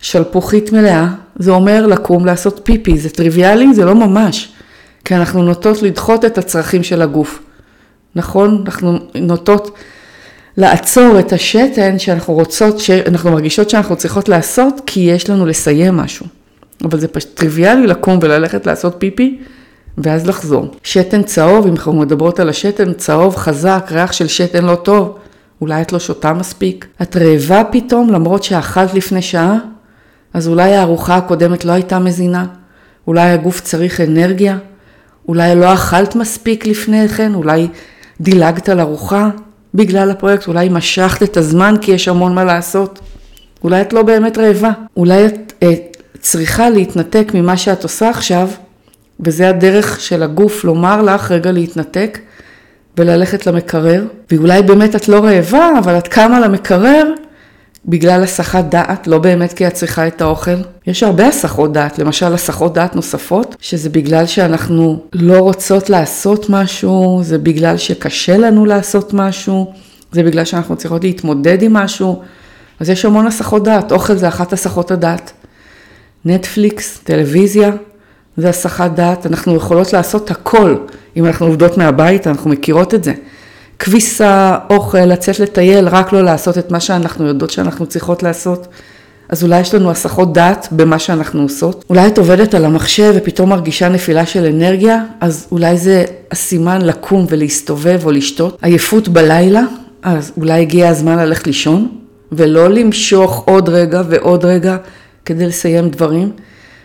שלפוחית 0.00 0.72
מלאה, 0.72 1.08
זה 1.36 1.50
אומר 1.50 1.86
לקום 1.86 2.26
לעשות 2.26 2.60
פיפי, 2.64 2.98
זה 2.98 3.10
טריוויאלי? 3.10 3.74
זה 3.74 3.84
לא 3.84 3.94
ממש, 3.94 4.52
כי 5.04 5.14
אנחנו 5.14 5.42
נוטות 5.42 5.82
לדחות 5.82 6.24
את 6.24 6.38
הצרכים 6.38 6.82
של 6.82 7.02
הגוף. 7.02 7.40
נכון? 8.18 8.64
אנחנו 8.66 8.98
נוטות 9.14 9.78
לעצור 10.56 11.18
את 11.18 11.32
השתן 11.32 11.98
שאנחנו 11.98 12.34
רוצות, 12.34 12.78
שאנחנו 12.78 13.30
מרגישות 13.30 13.70
שאנחנו 13.70 13.96
צריכות 13.96 14.28
לעשות, 14.28 14.80
כי 14.86 15.00
יש 15.00 15.30
לנו 15.30 15.46
לסיים 15.46 15.96
משהו. 15.96 16.26
אבל 16.84 17.00
זה 17.00 17.08
פשוט 17.08 17.34
טריוויאלי 17.34 17.86
לקום 17.86 18.18
וללכת 18.22 18.66
לעשות 18.66 18.94
פיפי, 18.98 19.38
ואז 19.98 20.26
לחזור. 20.26 20.74
שתן 20.82 21.22
צהוב, 21.22 21.66
אם 21.66 21.72
אנחנו 21.72 21.92
מדברות 21.92 22.40
על 22.40 22.48
השתן, 22.48 22.92
צהוב 22.92 23.36
חזק, 23.36 23.88
ריח 23.90 24.12
של 24.12 24.28
שתן 24.28 24.64
לא 24.64 24.74
טוב, 24.74 25.18
אולי 25.60 25.82
את 25.82 25.92
לא 25.92 25.98
שותה 25.98 26.32
מספיק. 26.32 26.86
את 27.02 27.16
רעבה 27.16 27.62
פתאום, 27.64 28.10
למרות 28.12 28.42
שאכלת 28.42 28.94
לפני 28.94 29.22
שעה? 29.22 29.58
אז 30.34 30.48
אולי 30.48 30.76
הארוחה 30.76 31.16
הקודמת 31.16 31.64
לא 31.64 31.72
הייתה 31.72 31.98
מזינה? 31.98 32.46
אולי 33.06 33.30
הגוף 33.30 33.60
צריך 33.60 34.00
אנרגיה? 34.00 34.58
אולי 35.28 35.54
לא 35.54 35.74
אכלת 35.74 36.16
מספיק 36.16 36.66
לפני 36.66 37.08
כן? 37.08 37.34
אולי 37.34 37.68
דילגת 38.20 38.68
על 38.68 38.80
ארוחה 38.80 39.30
בגלל 39.74 40.10
הפרויקט, 40.10 40.48
אולי 40.48 40.68
משכת 40.68 41.22
את 41.22 41.36
הזמן 41.36 41.74
כי 41.80 41.92
יש 41.92 42.08
המון 42.08 42.34
מה 42.34 42.44
לעשות, 42.44 42.98
אולי 43.64 43.80
את 43.80 43.92
לא 43.92 44.02
באמת 44.02 44.38
רעבה, 44.38 44.70
אולי 44.96 45.26
את 45.26 45.52
אה, 45.62 45.74
צריכה 46.20 46.70
להתנתק 46.70 47.30
ממה 47.34 47.56
שאת 47.56 47.82
עושה 47.82 48.10
עכשיו, 48.10 48.48
וזה 49.20 49.48
הדרך 49.48 50.00
של 50.00 50.22
הגוף 50.22 50.64
לומר 50.64 51.02
לך 51.02 51.30
רגע 51.30 51.52
להתנתק 51.52 52.18
וללכת 52.98 53.46
למקרר, 53.46 54.04
ואולי 54.30 54.62
באמת 54.62 54.96
את 54.96 55.08
לא 55.08 55.24
רעבה, 55.24 55.70
אבל 55.78 55.98
את 55.98 56.08
קמה 56.08 56.40
למקרר 56.40 57.12
בגלל 57.88 58.22
הסחת 58.22 58.64
דעת, 58.64 59.06
לא 59.06 59.18
באמת 59.18 59.52
כי 59.52 59.66
את 59.66 59.74
צריכה 59.74 60.06
את 60.06 60.20
האוכל. 60.20 60.56
יש 60.86 61.02
הרבה 61.02 61.26
הסחות 61.28 61.72
דעת, 61.72 61.98
למשל 61.98 62.34
הסחות 62.34 62.74
דעת 62.74 62.96
נוספות, 62.96 63.56
שזה 63.60 63.88
בגלל 63.88 64.26
שאנחנו 64.26 65.02
לא 65.12 65.38
רוצות 65.38 65.90
לעשות 65.90 66.50
משהו, 66.50 67.20
זה 67.22 67.38
בגלל 67.38 67.76
שקשה 67.76 68.36
לנו 68.36 68.66
לעשות 68.66 69.14
משהו, 69.14 69.72
זה 70.12 70.22
בגלל 70.22 70.44
שאנחנו 70.44 70.76
צריכות 70.76 71.04
להתמודד 71.04 71.62
עם 71.62 71.72
משהו, 71.72 72.22
אז 72.80 72.90
יש 72.90 73.04
המון 73.04 73.26
הסחות 73.26 73.64
דעת, 73.64 73.92
אוכל 73.92 74.16
זה 74.16 74.28
אחת 74.28 74.52
הסחות 74.52 74.90
הדעת. 74.90 75.32
נטפליקס, 76.24 76.98
טלוויזיה, 77.04 77.70
זה 78.36 78.48
הסחת 78.48 78.90
דעת, 78.90 79.26
אנחנו 79.26 79.56
יכולות 79.56 79.92
לעשות 79.92 80.30
הכל, 80.30 80.76
אם 81.16 81.26
אנחנו 81.26 81.46
עובדות 81.46 81.78
מהבית, 81.78 82.26
אנחנו 82.26 82.50
מכירות 82.50 82.94
את 82.94 83.04
זה. 83.04 83.12
כביסה, 83.78 84.58
אוכל, 84.70 85.04
לצאת 85.04 85.40
לטייל, 85.40 85.88
רק 85.88 86.12
לא 86.12 86.22
לעשות 86.24 86.58
את 86.58 86.70
מה 86.70 86.80
שאנחנו 86.80 87.26
יודעות 87.26 87.50
שאנחנו 87.50 87.86
צריכות 87.86 88.22
לעשות. 88.22 88.66
אז 89.28 89.42
אולי 89.42 89.60
יש 89.60 89.74
לנו 89.74 89.90
הסחות 89.90 90.32
דעת 90.32 90.68
במה 90.70 90.98
שאנחנו 90.98 91.42
עושות. 91.42 91.84
אולי 91.90 92.06
את 92.06 92.18
עובדת 92.18 92.54
על 92.54 92.64
המחשב 92.64 93.12
ופתאום 93.16 93.48
מרגישה 93.48 93.88
נפילה 93.88 94.26
של 94.26 94.44
אנרגיה, 94.44 95.04
אז 95.20 95.46
אולי 95.52 95.78
זה 95.78 96.04
הסימן 96.30 96.82
לקום 96.82 97.26
ולהסתובב 97.28 98.00
או 98.04 98.10
לשתות. 98.10 98.58
עייפות 98.62 99.08
בלילה, 99.08 99.62
אז 100.02 100.32
אולי 100.36 100.60
הגיע 100.60 100.88
הזמן 100.88 101.18
ללכת 101.18 101.46
לישון, 101.46 101.88
ולא 102.32 102.68
למשוך 102.68 103.44
עוד 103.46 103.68
רגע 103.68 104.02
ועוד 104.08 104.44
רגע 104.44 104.76
כדי 105.24 105.46
לסיים 105.46 105.90
דברים. 105.90 106.30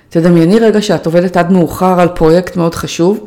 תדמייני 0.09 0.59
רגע 0.59 0.81
שאת 0.81 1.05
עובדת 1.05 1.37
עד 1.37 1.51
מאוחר 1.51 1.99
על 1.99 2.07
פרויקט 2.07 2.55
מאוד 2.55 2.75
חשוב, 2.75 3.25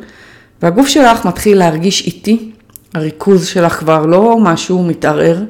והגוף 0.61 0.87
שלך 0.87 1.25
מתחיל 1.25 1.57
להרגיש 1.57 2.05
איטי, 2.05 2.51
הריכוז 2.93 3.47
שלך 3.47 3.73
כבר 3.73 4.05
לא 4.05 4.37
משהו 4.39 4.83
מתערער, 4.83 5.43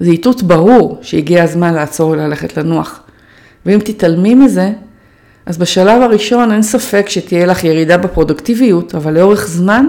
זה 0.00 0.10
איתות 0.10 0.42
ברור 0.42 0.98
שהגיע 1.02 1.42
הזמן 1.42 1.74
לעצור 1.74 2.10
וללכת 2.10 2.56
לנוח. 2.56 3.00
ואם 3.66 3.78
תתעלמי 3.84 4.34
מזה, 4.34 4.72
אז 5.46 5.58
בשלב 5.58 6.02
הראשון 6.02 6.52
אין 6.52 6.62
ספק 6.62 7.08
שתהיה 7.08 7.46
לך 7.46 7.64
ירידה 7.64 7.96
בפרודוקטיביות, 7.96 8.94
אבל 8.94 9.14
לאורך 9.14 9.48
זמן 9.48 9.86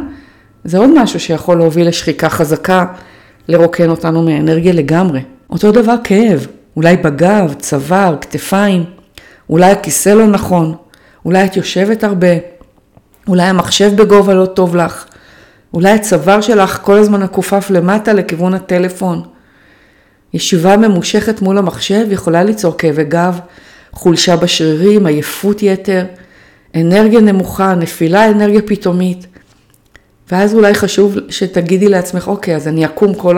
זה 0.63 0.77
עוד 0.77 0.89
משהו 1.01 1.19
שיכול 1.19 1.57
להוביל 1.57 1.87
לשחיקה 1.87 2.29
חזקה, 2.29 2.85
לרוקן 3.47 3.89
אותנו 3.89 4.21
מאנרגיה 4.21 4.73
לגמרי. 4.73 5.21
אותו 5.49 5.71
דבר 5.71 5.95
כאב, 6.03 6.47
אולי 6.75 6.97
בגב, 6.97 7.53
צוואר, 7.59 8.15
כתפיים, 8.21 8.83
אולי 9.49 9.71
הכיסא 9.71 10.09
לא 10.09 10.27
נכון, 10.27 10.75
אולי 11.25 11.45
את 11.45 11.57
יושבת 11.57 12.03
הרבה, 12.03 12.27
אולי 13.27 13.43
המחשב 13.43 13.91
בגובה 13.95 14.33
לא 14.33 14.45
טוב 14.45 14.75
לך, 14.75 15.05
אולי 15.73 15.91
הצוואר 15.91 16.41
שלך 16.41 16.79
כל 16.81 16.97
הזמן 16.97 17.23
מכופף 17.23 17.67
למטה 17.69 18.13
לכיוון 18.13 18.53
הטלפון. 18.53 19.21
ישיבה 20.33 20.77
ממושכת 20.77 21.41
מול 21.41 21.57
המחשב 21.57 22.05
יכולה 22.11 22.43
ליצור 22.43 22.77
כאבי 22.77 23.03
גב, 23.03 23.39
חולשה 23.91 24.35
בשרירים, 24.35 25.05
עייפות 25.05 25.63
יתר, 25.63 26.05
אנרגיה 26.75 27.19
נמוכה, 27.19 27.75
נפילה 27.75 28.29
אנרגיה 28.29 28.61
פתאומית. 28.61 29.27
ואז 30.31 30.53
אולי 30.53 30.73
חשוב 30.73 31.17
שתגידי 31.29 31.87
לעצמך, 31.87 32.27
אוקיי, 32.27 32.55
אז 32.55 32.67
אני 32.67 32.85
אקום 32.85 33.13
כל 33.13 33.37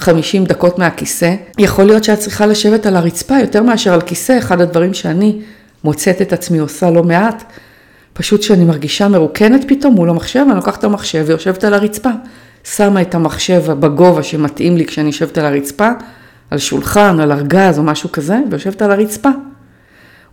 40-50 0.00 0.02
דקות 0.42 0.78
מהכיסא. 0.78 1.34
יכול 1.58 1.84
להיות 1.84 2.04
שאת 2.04 2.18
צריכה 2.18 2.46
לשבת 2.46 2.86
על 2.86 2.96
הרצפה 2.96 3.38
יותר 3.40 3.62
מאשר 3.62 3.92
על 3.92 4.00
כיסא, 4.00 4.38
אחד 4.38 4.60
הדברים 4.60 4.94
שאני 4.94 5.40
מוצאת 5.84 6.22
את 6.22 6.32
עצמי 6.32 6.58
עושה 6.58 6.90
לא 6.90 7.02
מעט. 7.02 7.44
פשוט 8.18 8.42
שאני 8.42 8.64
מרגישה 8.64 9.08
מרוקנת 9.08 9.64
פתאום 9.68 9.94
מול 9.94 10.10
המחשב, 10.10 10.44
אני 10.48 10.56
לוקחת 10.56 10.78
את 10.78 10.84
המחשב 10.84 11.24
ויושבת 11.26 11.64
על 11.64 11.74
הרצפה. 11.74 12.10
שמה 12.64 13.02
את 13.02 13.14
המחשב 13.14 13.72
בגובה 13.72 14.22
שמתאים 14.22 14.76
לי 14.76 14.86
כשאני 14.86 15.06
יושבת 15.06 15.38
על 15.38 15.44
הרצפה, 15.44 15.88
על 16.50 16.58
שולחן, 16.58 17.20
על 17.20 17.32
ארגז 17.32 17.78
או 17.78 17.82
משהו 17.82 18.12
כזה, 18.12 18.38
ויושבת 18.50 18.82
על 18.82 18.90
הרצפה. 18.90 19.28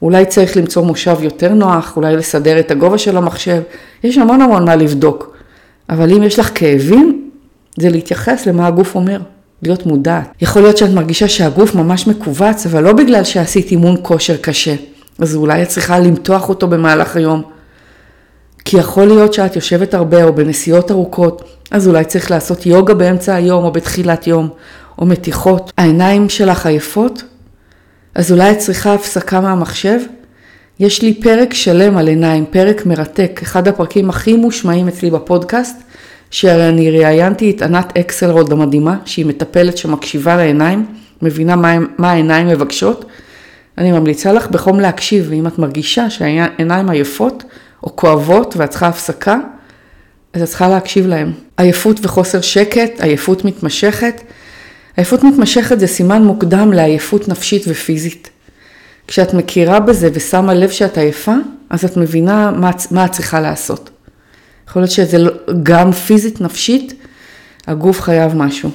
אולי 0.01 0.25
צריך 0.25 0.57
למצוא 0.57 0.83
מושב 0.85 1.15
יותר 1.21 1.53
נוח, 1.53 1.97
אולי 1.97 2.15
לסדר 2.15 2.59
את 2.59 2.71
הגובה 2.71 2.97
של 2.97 3.17
המחשב, 3.17 3.61
יש 4.03 4.17
המון 4.17 4.41
המון 4.41 4.65
מה 4.65 4.75
לבדוק. 4.75 5.37
אבל 5.89 6.13
אם 6.13 6.23
יש 6.23 6.39
לך 6.39 6.51
כאבים, 6.55 7.29
זה 7.79 7.89
להתייחס 7.89 8.45
למה 8.45 8.67
הגוף 8.67 8.95
אומר, 8.95 9.19
להיות 9.63 9.85
מודעת. 9.85 10.27
יכול 10.41 10.61
להיות 10.61 10.77
שאת 10.77 10.89
מרגישה 10.89 11.27
שהגוף 11.27 11.75
ממש 11.75 12.07
מכווץ, 12.07 12.65
אבל 12.65 12.83
לא 12.83 12.93
בגלל 12.93 13.23
שעשית 13.23 13.71
אימון 13.71 13.95
כושר 14.01 14.37
קשה. 14.37 14.75
אז 15.19 15.35
אולי 15.35 15.63
את 15.63 15.67
צריכה 15.67 15.99
למתוח 15.99 16.49
אותו 16.49 16.67
במהלך 16.67 17.15
היום. 17.15 17.54
כי 18.65 18.77
יכול 18.77 19.05
להיות 19.05 19.33
שאת 19.33 19.55
יושבת 19.55 19.93
הרבה 19.93 20.23
או 20.23 20.33
בנסיעות 20.33 20.91
ארוכות, 20.91 21.43
אז 21.71 21.87
אולי 21.87 22.05
צריך 22.05 22.31
לעשות 22.31 22.65
יוגה 22.65 22.93
באמצע 22.93 23.35
היום 23.35 23.63
או 23.63 23.71
בתחילת 23.71 24.27
יום, 24.27 24.49
או 24.99 25.05
מתיחות. 25.05 25.71
העיניים 25.77 26.29
שלך 26.29 26.65
עייפות? 26.65 27.23
אז 28.15 28.31
אולי 28.31 28.51
את 28.51 28.57
צריכה 28.57 28.93
הפסקה 28.93 29.41
מהמחשב? 29.41 29.99
יש 30.79 31.01
לי 31.01 31.13
פרק 31.13 31.53
שלם 31.53 31.97
על 31.97 32.07
עיניים, 32.07 32.45
פרק 32.45 32.85
מרתק, 32.85 33.39
אחד 33.43 33.67
הפרקים 33.67 34.09
הכי 34.09 34.35
מושמעים 34.35 34.87
אצלי 34.87 35.09
בפודקאסט, 35.09 35.83
שהרי 36.31 36.69
אני 36.69 36.91
ראיינתי 36.91 37.51
את 37.51 37.61
ענת 37.61 37.97
אקסלרוד 37.97 38.51
המדהימה, 38.51 38.97
שהיא 39.05 39.25
מטפלת 39.25 39.77
שמקשיבה 39.77 40.35
לעיניים, 40.35 40.85
מבינה 41.21 41.55
מה, 41.55 41.75
מה 41.97 42.11
העיניים 42.11 42.47
מבקשות. 42.47 43.05
אני 43.77 43.91
ממליצה 43.91 44.33
לך 44.33 44.47
בחום 44.47 44.79
להקשיב, 44.79 45.27
ואם 45.29 45.47
את 45.47 45.59
מרגישה 45.59 46.09
שהעיניים 46.09 46.89
עייפות 46.89 47.43
או 47.85 47.95
כואבות 47.95 48.53
ואת 48.57 48.69
צריכה 48.69 48.87
הפסקה, 48.87 49.37
אז 50.33 50.41
את 50.41 50.47
צריכה 50.47 50.69
להקשיב 50.69 51.07
להם. 51.07 51.33
עייפות 51.57 51.99
וחוסר 52.03 52.41
שקט, 52.41 53.01
עייפות 53.01 53.45
מתמשכת. 53.45 54.21
עייפות 54.97 55.23
מתמשכת 55.23 55.79
זה 55.79 55.87
סימן 55.87 56.23
מוקדם 56.23 56.73
לעייפות 56.73 57.27
נפשית 57.27 57.63
ופיזית. 57.67 58.29
כשאת 59.07 59.33
מכירה 59.33 59.79
בזה 59.79 60.09
ושמה 60.13 60.53
לב 60.53 60.69
שאת 60.69 60.97
עייפה, 60.97 61.35
אז 61.69 61.85
את 61.85 61.97
מבינה 61.97 62.51
מה, 62.51 62.71
מה 62.91 63.05
את 63.05 63.11
צריכה 63.11 63.41
לעשות. 63.41 63.89
יכול 64.67 64.81
להיות 64.81 64.91
שזה 64.91 65.17
לא, 65.17 65.31
גם 65.63 65.91
פיזית, 65.91 66.41
נפשית, 66.41 66.93
הגוף 67.67 68.01
חייב 68.01 68.35
משהו. 68.35 68.69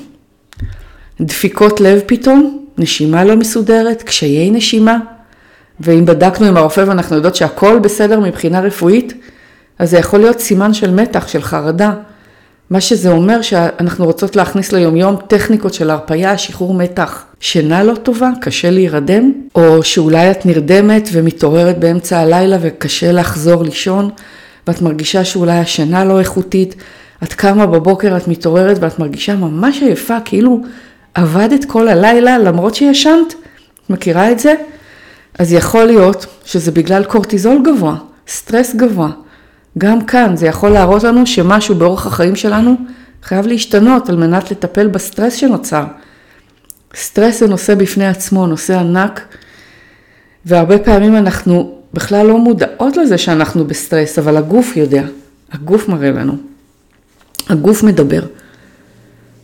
דפיקות 1.21 1.81
לב 1.81 2.00
פתאום, 2.07 2.67
נשימה 2.79 3.25
לא 3.25 3.37
מסודרת, 3.37 4.02
קשיי 4.02 4.50
נשימה, 4.50 4.99
ואם 5.80 6.04
בדקנו 6.04 6.46
עם 6.46 6.56
הרופא 6.56 6.84
ואנחנו 6.87 7.16
יודעות 7.16 7.37
שהכל 7.37 7.78
בסדר 7.78 8.20
מבחינה 8.20 8.60
רפואית, 8.60 9.12
אז 9.78 9.90
זה 9.90 9.99
יכול 9.99 10.20
להיות 10.20 10.40
סימן 10.40 10.75
של 10.75 10.90
מתח, 10.90 11.28
של 11.28 11.42
חרדה. 11.42 11.92
מה 12.70 12.80
שזה 12.80 13.10
אומר 13.10 13.42
שאנחנו 13.42 14.04
רוצות 14.04 14.37
להכניס 14.37 14.72
ליומיום 14.72 15.16
טכניקות 15.26 15.75
של 15.75 15.90
הרפייה, 15.90 16.38
שחרור 16.38 16.75
מתח. 16.75 17.25
שינה 17.40 17.82
לא 17.82 17.94
טובה, 17.94 18.30
קשה 18.40 18.70
להירדם, 18.70 19.32
או 19.54 19.82
שאולי 19.82 20.30
את 20.30 20.46
נרדמת 20.46 21.08
ומתעוררת 21.12 21.78
באמצע 21.78 22.18
הלילה 22.18 22.56
וקשה 22.60 23.12
לחזור 23.12 23.62
לישון, 23.62 24.10
ואת 24.66 24.82
מרגישה 24.82 25.25
שאולי 25.25 25.58
השינה 25.58 26.04
לא 26.04 26.18
איכותית, 26.18 26.75
את 27.22 27.32
קמה 27.32 27.66
בבוקר, 27.66 28.16
את 28.16 28.28
מתעוררת 28.28 28.76
ואת 28.80 28.99
מרגישה 28.99 29.37
ממש 29.37 29.82
עייפה, 29.82 30.16
כאילו 30.25 30.60
עבדת 31.14 31.64
כל 31.64 31.88
הלילה 31.88 32.38
למרות 32.38 32.75
שישנת. 32.75 33.34
את 33.84 33.90
מכירה 33.90 34.30
את 34.30 34.38
זה? 34.38 34.54
אז 35.40 35.52
יכול 35.52 35.85
להיות 35.85 36.26
שזה 36.44 36.70
בגלל 36.70 37.04
קורטיזול 37.04 37.62
גבוה, 37.64 37.97
סטרס 38.28 38.75
גבוה. 38.75 39.11
גם 39.78 40.04
כאן 40.04 40.37
זה 40.37 40.47
יכול 40.47 40.70
להראות 40.70 41.02
לנו 41.02 41.26
שמשהו 41.26 41.75
באורח 41.75 42.06
החיים 42.06 42.37
שלנו 42.37 42.76
חייב 43.23 43.47
להשתנות 43.47 44.09
על 44.09 44.16
מנת 44.16 44.50
לטפל 44.50 44.87
בסטרס 44.87 45.35
שנוצר. 45.35 45.85
סטרס 46.94 47.40
זה 47.40 47.49
נושא 47.49 47.75
בפני 47.75 48.06
עצמו, 48.06 48.47
נושא 48.47 48.78
ענק, 48.78 49.20
והרבה 50.47 50.78
פעמים 50.78 51.16
אנחנו 51.16 51.75
בכלל 51.94 52.26
לא 52.26 52.38
מודעות 52.38 52.97
לזה 52.97 53.18
שאנחנו 53.18 53.64
בסטרס, 53.64 54.18
אבל 54.18 54.37
הגוף 54.37 54.76
יודע, 54.76 55.02
הגוף 55.52 55.88
מראה 55.88 56.11
לנו, 56.11 56.37
הגוף 57.49 57.82
מדבר. 57.82 58.23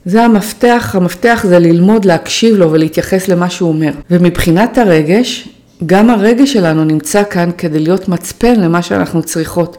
זה 0.04 0.24
המפתח, 0.24 0.94
המפתח 0.98 1.44
זה 1.48 1.58
ללמוד 1.58 2.04
להקשיב 2.04 2.56
לו 2.56 2.72
ולהתייחס 2.72 3.28
למה 3.28 3.50
שהוא 3.50 3.68
אומר. 3.68 3.92
ומבחינת 4.10 4.78
הרגש, 4.78 5.48
גם 5.86 6.10
הרגש 6.10 6.52
שלנו 6.52 6.84
נמצא 6.84 7.22
כאן 7.30 7.50
כדי 7.58 7.78
להיות 7.78 8.08
מצפן 8.08 8.60
למה 8.60 8.82
שאנחנו 8.82 9.22
צריכות. 9.22 9.76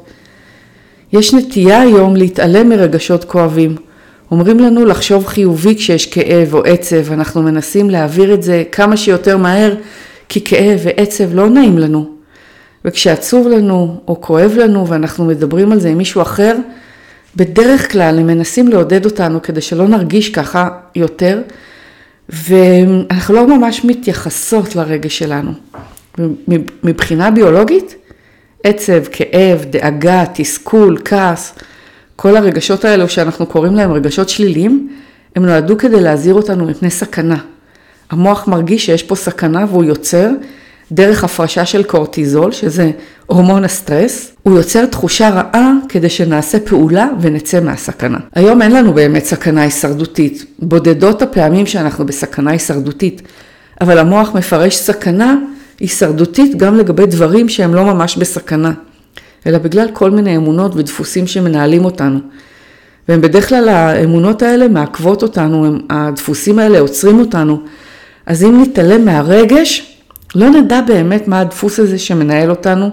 יש 1.14 1.34
נטייה 1.34 1.82
היום 1.82 2.16
להתעלם 2.16 2.70
מרגשות 2.70 3.24
כואבים. 3.24 3.76
אומרים 4.32 4.60
לנו 4.60 4.86
לחשוב 4.86 5.26
חיובי 5.26 5.76
כשיש 5.76 6.06
כאב 6.06 6.54
או 6.54 6.64
עצב, 6.64 7.12
אנחנו 7.12 7.44
מנסים 7.44 7.90
להעביר 7.90 8.34
את 8.34 8.44
זה 8.44 8.64
כמה 8.72 8.98
שיותר 8.98 9.38
מהר, 9.38 9.76
כי 10.30 10.44
כאב 10.44 10.80
ועצב 10.84 11.36
לא 11.36 11.50
נעים 11.50 11.78
לנו. 11.78 12.10
וכשעצוב 12.86 13.48
לנו 13.48 14.02
או 14.08 14.22
כואב 14.22 14.54
לנו 14.58 14.88
ואנחנו 14.88 15.26
מדברים 15.26 15.72
על 15.72 15.80
זה 15.80 15.90
עם 15.90 15.98
מישהו 15.98 16.22
אחר, 16.22 16.56
בדרך 17.36 17.92
כלל 17.92 18.20
הם 18.20 18.28
מנסים 18.28 18.68
לעודד 18.68 19.06
אותנו 19.06 19.42
כדי 19.42 19.62
שלא 19.62 19.88
נרגיש 19.88 20.30
ככה 20.30 20.70
יותר, 20.96 21.42
ואנחנו 22.30 23.36
לא 23.36 23.58
ממש 23.58 23.86
מתייחסות 23.86 24.76
לרגש 24.76 25.18
שלנו. 25.18 25.52
מבחינה 26.84 27.32
ביולוגית, 27.32 27.96
עצב, 28.64 29.04
כאב, 29.12 29.66
דאגה, 29.70 30.24
תסכול, 30.34 30.98
כעס, 31.06 31.54
כל 32.16 32.38
הרגשות 32.38 32.86
האלו 32.86 33.10
שאנחנו 33.10 33.46
קוראים 33.46 33.76
להם 33.76 33.92
רגשות 33.92 34.30
שליליים, 34.30 34.90
הם 35.36 35.46
נועדו 35.46 35.78
כדי 35.78 36.02
להזהיר 36.02 36.36
אותנו 36.36 36.66
מפני 36.66 36.90
סכנה. 36.90 37.38
המוח 38.10 38.48
מרגיש 38.48 38.86
שיש 38.86 39.04
פה 39.04 39.16
סכנה 39.16 39.66
והוא 39.70 39.84
יוצר 39.84 40.30
דרך 40.92 41.24
הפרשה 41.24 41.66
של 41.66 41.84
קורטיזול, 41.84 42.52
שזה 42.52 42.92
הורמון 43.26 43.64
הסטרס, 43.64 44.32
הוא 44.44 44.58
יוצר 44.58 44.86
תחושה 44.86 45.30
רעה 45.30 45.72
כדי 45.90 46.10
שנעשה 46.10 46.60
פעולה 46.60 47.08
ונצא 47.22 47.60
מהסכנה. 47.60 48.18
היום 48.36 48.62
אין 48.62 48.72
לנו 48.72 48.94
באמת 48.94 49.26
סכנה 49.26 49.62
הישרדותית, 49.62 50.46
בודדות 50.60 51.22
הפעמים 51.22 51.66
שאנחנו 51.66 52.06
בסכנה 52.06 52.52
הישרדותית, 52.52 53.22
אבל 53.82 53.98
המוח 53.98 54.32
מפרש 54.36 54.76
סכנה 54.76 55.36
הישרדותית 55.80 56.56
גם 56.56 56.76
לגבי 56.76 57.06
דברים 57.06 57.50
שהם 57.50 57.76
לא 57.76 57.86
ממש 57.86 58.18
בסכנה, 58.18 58.72
אלא 59.48 59.58
בגלל 59.58 59.88
כל 59.94 60.12
מיני 60.12 60.38
אמונות 60.38 60.76
ודפוסים 60.76 61.28
שמנהלים 61.28 61.86
אותנו. 61.86 62.20
והם 63.10 63.22
בדרך 63.22 63.50
כלל 63.50 63.70
האמונות 63.70 64.42
האלה 64.42 64.68
מעכבות 64.68 65.24
אותנו, 65.24 65.66
הם, 65.66 65.80
הדפוסים 65.90 66.60
האלה 66.60 66.80
עוצרים 66.80 67.20
אותנו. 67.20 67.60
אז 68.26 68.44
אם 68.44 68.62
נתעלם 68.62 69.06
מהרגש, 69.06 69.97
לא 70.36 70.50
נדע 70.50 70.82
באמת 70.82 71.28
מה 71.28 71.40
הדפוס 71.40 71.80
הזה 71.80 71.98
שמנהל 71.98 72.50
אותנו 72.50 72.90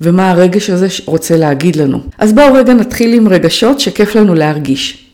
ומה 0.00 0.30
הרגש 0.30 0.70
הזה 0.70 0.86
רוצה 1.06 1.36
להגיד 1.36 1.76
לנו. 1.76 2.00
אז 2.18 2.32
בואו 2.32 2.54
רגע 2.54 2.74
נתחיל 2.74 3.14
עם 3.14 3.28
רגשות 3.28 3.80
שכיף 3.80 4.14
לנו 4.14 4.34
להרגיש. 4.34 5.06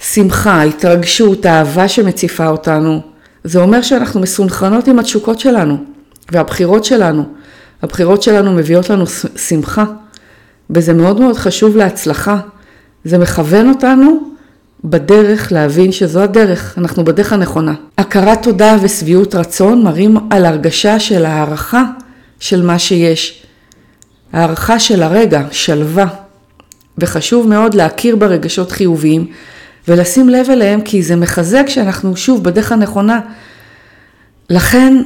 שמחה, 0.00 0.62
התרגשות, 0.62 1.46
אהבה 1.46 1.88
שמציפה 1.88 2.48
אותנו, 2.48 3.00
זה 3.44 3.60
אומר 3.60 3.82
שאנחנו 3.82 4.20
מסונכרנות 4.20 4.88
עם 4.88 4.98
התשוקות 4.98 5.40
שלנו 5.40 5.76
והבחירות 6.32 6.84
שלנו. 6.84 7.24
הבחירות 7.82 8.22
שלנו 8.22 8.52
מביאות 8.52 8.90
לנו 8.90 9.04
שמחה, 9.36 9.84
וזה 10.70 10.92
מאוד 10.92 11.20
מאוד 11.20 11.36
חשוב 11.36 11.76
להצלחה. 11.76 12.40
זה 13.04 13.18
מכוון 13.18 13.68
אותנו 13.68 14.30
בדרך 14.84 15.52
להבין 15.52 15.92
שזו 15.92 16.22
הדרך, 16.22 16.74
אנחנו 16.78 17.04
בדרך 17.04 17.32
הנכונה. 17.32 17.74
הכרת 17.98 18.42
תודה 18.42 18.76
ושביעות 18.82 19.34
רצון 19.34 19.82
מראים 19.84 20.16
על 20.30 20.46
הרגשה 20.46 21.00
של 21.00 21.24
הערכה 21.24 21.84
של 22.40 22.62
מה 22.62 22.78
שיש. 22.78 23.42
הערכה 24.32 24.78
של 24.78 25.02
הרגע, 25.02 25.42
שלווה. 25.50 26.06
וחשוב 26.98 27.48
מאוד 27.48 27.74
להכיר 27.74 28.16
ברגשות 28.16 28.72
חיוביים 28.72 29.26
ולשים 29.88 30.28
לב 30.28 30.50
אליהם 30.50 30.80
כי 30.80 31.02
זה 31.02 31.16
מחזק 31.16 31.64
שאנחנו 31.68 32.16
שוב 32.16 32.44
בדרך 32.44 32.72
הנכונה. 32.72 33.20
לכן 34.50 35.02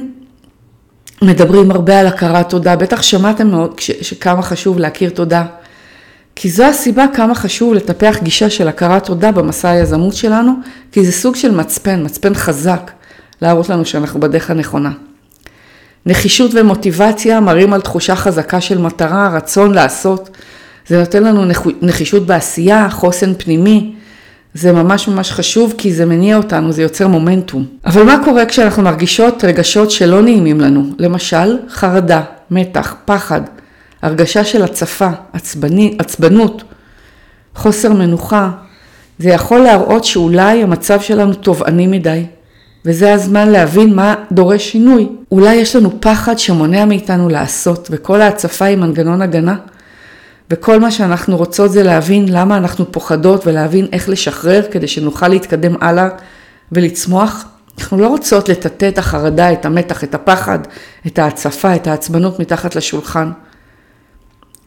מדברים 1.21 1.71
הרבה 1.71 1.99
על 1.99 2.07
הכרת 2.07 2.49
תודה, 2.49 2.75
בטח 2.75 3.01
שמעתם 3.01 3.47
מאוד 3.47 3.79
שכמה 3.79 4.41
חשוב 4.41 4.79
להכיר 4.79 5.09
תודה. 5.09 5.45
כי 6.35 6.49
זו 6.49 6.63
הסיבה 6.63 7.05
כמה 7.13 7.35
חשוב 7.35 7.73
לטפח 7.73 8.17
גישה 8.23 8.49
של 8.49 8.67
הכרת 8.67 9.05
תודה 9.05 9.31
במסע 9.31 9.69
היזמות 9.69 10.13
שלנו, 10.13 10.53
כי 10.91 11.05
זה 11.05 11.11
סוג 11.11 11.35
של 11.35 11.51
מצפן, 11.51 12.05
מצפן 12.05 12.33
חזק, 12.33 12.91
להראות 13.41 13.69
לנו 13.69 13.85
שאנחנו 13.85 14.19
בדרך 14.19 14.51
הנכונה. 14.51 14.91
נחישות 16.05 16.51
ומוטיבציה 16.53 17.39
מראים 17.39 17.73
על 17.73 17.81
תחושה 17.81 18.15
חזקה 18.15 18.61
של 18.61 18.77
מטרה, 18.77 19.29
רצון 19.33 19.73
לעשות. 19.73 20.29
זה 20.87 20.99
נותן 20.99 21.23
לנו 21.23 21.45
נחישות 21.81 22.25
בעשייה, 22.25 22.89
חוסן 22.89 23.33
פנימי. 23.33 23.93
זה 24.53 24.71
ממש 24.71 25.07
ממש 25.07 25.31
חשוב 25.31 25.73
כי 25.77 25.93
זה 25.93 26.05
מניע 26.05 26.37
אותנו, 26.37 26.71
זה 26.71 26.81
יוצר 26.81 27.07
מומנטום. 27.07 27.65
אבל 27.85 28.03
מה 28.03 28.21
קורה 28.25 28.45
כשאנחנו 28.45 28.83
מרגישות 28.83 29.43
רגשות 29.43 29.91
שלא 29.91 30.21
נעימים 30.21 30.61
לנו? 30.61 30.83
למשל, 30.99 31.57
חרדה, 31.69 32.21
מתח, 32.51 32.95
פחד, 33.05 33.41
הרגשה 34.05 34.45
של 34.45 34.63
הצפה, 34.63 35.09
עצבני, 35.33 35.95
עצבנות, 35.99 36.63
חוסר 37.55 37.93
מנוחה, 37.93 38.51
זה 39.19 39.29
יכול 39.29 39.59
להראות 39.59 40.05
שאולי 40.05 40.63
המצב 40.63 41.01
שלנו 41.01 41.33
תובעני 41.33 41.87
מדי, 41.87 42.25
וזה 42.85 43.13
הזמן 43.13 43.49
להבין 43.49 43.93
מה 43.93 44.15
דורש 44.31 44.71
שינוי. 44.71 45.09
אולי 45.31 45.55
יש 45.55 45.75
לנו 45.75 46.01
פחד 46.01 46.39
שמונע 46.39 46.85
מאיתנו 46.85 47.29
לעשות, 47.29 47.87
וכל 47.91 48.21
ההצפה 48.21 48.65
היא 48.65 48.77
מנגנון 48.77 49.21
הגנה, 49.21 49.55
וכל 50.51 50.79
מה 50.79 50.91
שאנחנו 50.91 51.37
רוצות 51.37 51.71
זה 51.71 51.83
להבין 51.83 52.25
למה 52.29 52.57
אנחנו 52.57 52.91
פוחדות 52.91 53.47
ולהבין 53.47 53.87
איך 53.91 54.09
לשחרר 54.09 54.61
כדי 54.71 54.87
שנוכל 54.87 55.27
להתקדם 55.27 55.75
הלאה 55.81 56.07
ולצמוח. 56.71 57.45
אנחנו 57.79 57.97
לא 57.97 58.07
רוצות 58.07 58.49
לטאטא 58.49 58.87
את 58.87 58.97
החרדה, 58.97 59.53
את 59.53 59.65
המתח, 59.65 60.03
את 60.03 60.15
הפחד, 60.15 60.59
את 61.07 61.19
ההצפה, 61.19 61.75
את 61.75 61.87
העצבנות 61.87 62.39
מתחת 62.39 62.75
לשולחן. 62.75 63.31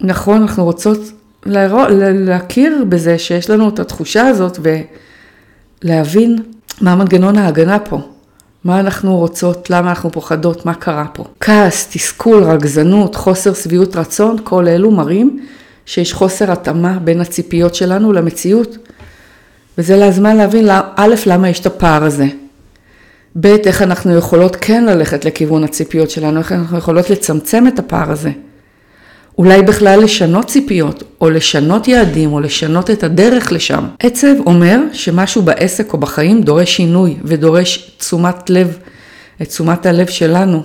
נכון, 0.00 0.42
אנחנו 0.42 0.64
רוצות 0.64 0.98
להרוא, 1.46 1.86
להכיר 2.14 2.84
בזה 2.88 3.18
שיש 3.18 3.50
לנו 3.50 3.68
את 3.68 3.78
התחושה 3.78 4.26
הזאת 4.26 4.58
ולהבין 5.84 6.38
מה 6.80 6.96
מנגנון 6.96 7.38
ההגנה 7.38 7.78
פה, 7.78 8.00
מה 8.64 8.80
אנחנו 8.80 9.16
רוצות, 9.16 9.70
למה 9.70 9.90
אנחנו 9.90 10.12
פוחדות, 10.12 10.66
מה 10.66 10.74
קרה 10.74 11.06
פה. 11.12 11.24
כעס, 11.40 11.88
תסכול, 11.92 12.44
רגזנות, 12.44 13.14
חוסר 13.14 13.54
שביעות 13.54 13.96
רצון, 13.96 14.36
כל 14.44 14.68
אלו 14.68 14.90
מראים 14.90 15.46
שיש 15.86 16.12
חוסר 16.12 16.52
התאמה 16.52 16.98
בין 16.98 17.20
הציפיות 17.20 17.74
שלנו 17.74 18.12
למציאות. 18.12 18.76
וזה 19.78 19.96
לזמן 19.96 20.36
להבין, 20.36 20.68
א', 20.96 21.14
למה 21.26 21.48
יש 21.48 21.60
את 21.60 21.66
הפער 21.66 22.04
הזה. 22.04 22.26
ב', 23.40 23.46
איך 23.46 23.82
אנחנו 23.82 24.16
יכולות 24.16 24.56
כן 24.60 24.84
ללכת 24.84 25.24
לכיוון 25.24 25.64
הציפיות 25.64 26.10
שלנו, 26.10 26.38
איך 26.38 26.52
אנחנו 26.52 26.78
יכולות 26.78 27.10
לצמצם 27.10 27.66
את 27.66 27.78
הפער 27.78 28.10
הזה. 28.10 28.30
אולי 29.38 29.62
בכלל 29.62 30.00
לשנות 30.00 30.46
ציפיות, 30.46 31.02
או 31.20 31.30
לשנות 31.30 31.88
יעדים, 31.88 32.32
או 32.32 32.40
לשנות 32.40 32.90
את 32.90 33.02
הדרך 33.02 33.52
לשם. 33.52 33.86
עצב 33.98 34.34
אומר 34.46 34.80
שמשהו 34.92 35.42
בעסק 35.42 35.92
או 35.92 35.98
בחיים 35.98 36.42
דורש 36.42 36.76
שינוי 36.76 37.16
ודורש 37.24 37.94
תשומת 37.98 38.50
לב, 38.50 38.78
את 39.42 39.48
תשומת 39.48 39.86
הלב 39.86 40.06
שלנו. 40.06 40.62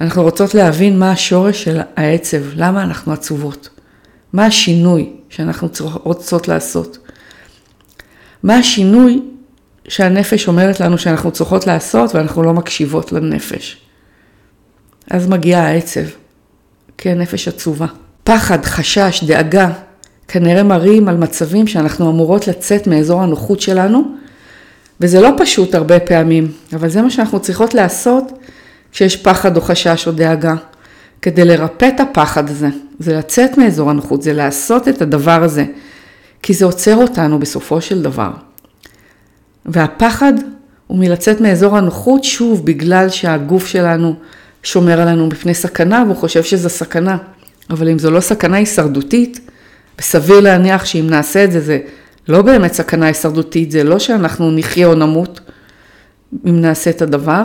אנחנו 0.00 0.22
רוצות 0.22 0.54
להבין 0.54 0.98
מה 0.98 1.10
השורש 1.10 1.64
של 1.64 1.80
העצב, 1.96 2.38
למה 2.54 2.82
אנחנו 2.82 3.12
עצובות, 3.12 3.68
מה 4.32 4.46
השינוי 4.46 5.10
שאנחנו 5.28 5.68
רוצות 6.02 6.48
לעשות. 6.48 6.98
מה 8.42 8.54
השינוי 8.54 9.22
שהנפש 9.88 10.48
אומרת 10.48 10.80
לנו 10.80 10.98
שאנחנו 10.98 11.30
צריכות 11.30 11.66
לעשות 11.66 12.14
ואנחנו 12.14 12.42
לא 12.42 12.52
מקשיבות 12.52 13.12
לנפש. 13.12 13.76
אז 15.10 15.26
מגיע 15.28 15.58
העצב. 15.58 16.00
כן, 17.02 17.18
נפש 17.18 17.48
עצובה. 17.48 17.86
פחד, 18.24 18.64
חשש, 18.64 19.24
דאגה, 19.24 19.70
כנראה 20.28 20.62
מראים 20.62 21.08
על 21.08 21.16
מצבים 21.16 21.66
שאנחנו 21.66 22.10
אמורות 22.10 22.48
לצאת 22.48 22.86
מאזור 22.86 23.22
הנוחות 23.22 23.60
שלנו, 23.60 24.02
וזה 25.00 25.20
לא 25.20 25.30
פשוט 25.38 25.74
הרבה 25.74 26.00
פעמים, 26.00 26.52
אבל 26.72 26.88
זה 26.88 27.02
מה 27.02 27.10
שאנחנו 27.10 27.40
צריכות 27.40 27.74
לעשות 27.74 28.32
כשיש 28.92 29.16
פחד 29.16 29.56
או 29.56 29.62
חשש 29.62 30.06
או 30.06 30.12
דאגה. 30.12 30.54
כדי 31.22 31.44
לרפא 31.44 31.88
את 31.88 32.00
הפחד 32.00 32.50
הזה, 32.50 32.68
זה 32.98 33.16
לצאת 33.16 33.58
מאזור 33.58 33.90
הנוחות, 33.90 34.22
זה 34.22 34.32
לעשות 34.32 34.88
את 34.88 35.02
הדבר 35.02 35.42
הזה, 35.42 35.64
כי 36.42 36.54
זה 36.54 36.64
עוצר 36.64 36.96
אותנו 36.96 37.38
בסופו 37.38 37.80
של 37.80 38.02
דבר. 38.02 38.30
והפחד 39.66 40.32
הוא 40.86 40.98
מלצאת 40.98 41.40
מאזור 41.40 41.76
הנוחות, 41.76 42.24
שוב, 42.24 42.66
בגלל 42.66 43.08
שהגוף 43.08 43.66
שלנו 43.66 44.14
שומר 44.62 45.00
עלינו 45.00 45.28
בפני 45.28 45.54
סכנה 45.54 46.02
והוא 46.06 46.16
חושב 46.16 46.42
שזו 46.42 46.68
סכנה. 46.68 47.16
אבל 47.70 47.88
אם 47.88 47.98
זו 47.98 48.10
לא 48.10 48.20
סכנה 48.20 48.56
הישרדותית, 48.56 49.40
וסביר 49.98 50.40
להניח 50.40 50.84
שאם 50.84 51.06
נעשה 51.10 51.44
את 51.44 51.52
זה, 51.52 51.60
זה 51.60 51.78
לא 52.28 52.42
באמת 52.42 52.72
סכנה 52.72 53.06
הישרדותית, 53.06 53.70
זה 53.70 53.84
לא 53.84 53.98
שאנחנו 53.98 54.50
נחיה 54.50 54.86
או 54.86 54.94
נמות 54.94 55.40
אם 56.46 56.60
נעשה 56.60 56.90
את 56.90 57.02
הדבר, 57.02 57.42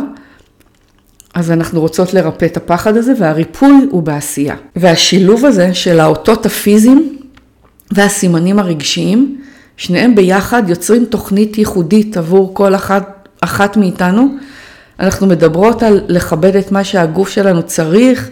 אז 1.33 1.51
אנחנו 1.51 1.81
רוצות 1.81 2.13
לרפא 2.13 2.45
את 2.45 2.57
הפחד 2.57 2.97
הזה, 2.97 3.13
והריפוי 3.19 3.87
הוא 3.91 4.03
בעשייה. 4.03 4.55
והשילוב 4.75 5.45
הזה 5.45 5.73
של 5.73 5.99
האותות 5.99 6.45
הפיזיים 6.45 7.17
והסימנים 7.91 8.59
הרגשיים, 8.59 9.41
שניהם 9.77 10.15
ביחד 10.15 10.63
יוצרים 10.67 11.05
תוכנית 11.05 11.57
ייחודית 11.57 12.17
עבור 12.17 12.53
כל 12.53 12.75
אחת, 12.75 13.29
אחת 13.41 13.77
מאיתנו, 13.77 14.37
אנחנו 14.99 15.27
מדברות 15.27 15.83
על 15.83 16.01
לכבד 16.07 16.55
את 16.55 16.71
מה 16.71 16.83
שהגוף 16.83 17.29
שלנו 17.29 17.63
צריך, 17.63 18.29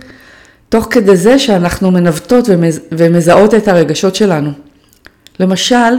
תוך 0.70 0.88
כדי 0.90 1.16
זה 1.18 1.40
שאנחנו 1.40 1.92
מנווטות 1.92 2.46
ומז... 2.48 2.80
ומזהות 2.92 3.54
את 3.54 3.68
הרגשות 3.68 4.16
שלנו. 4.16 4.52
למשל, 5.40 5.94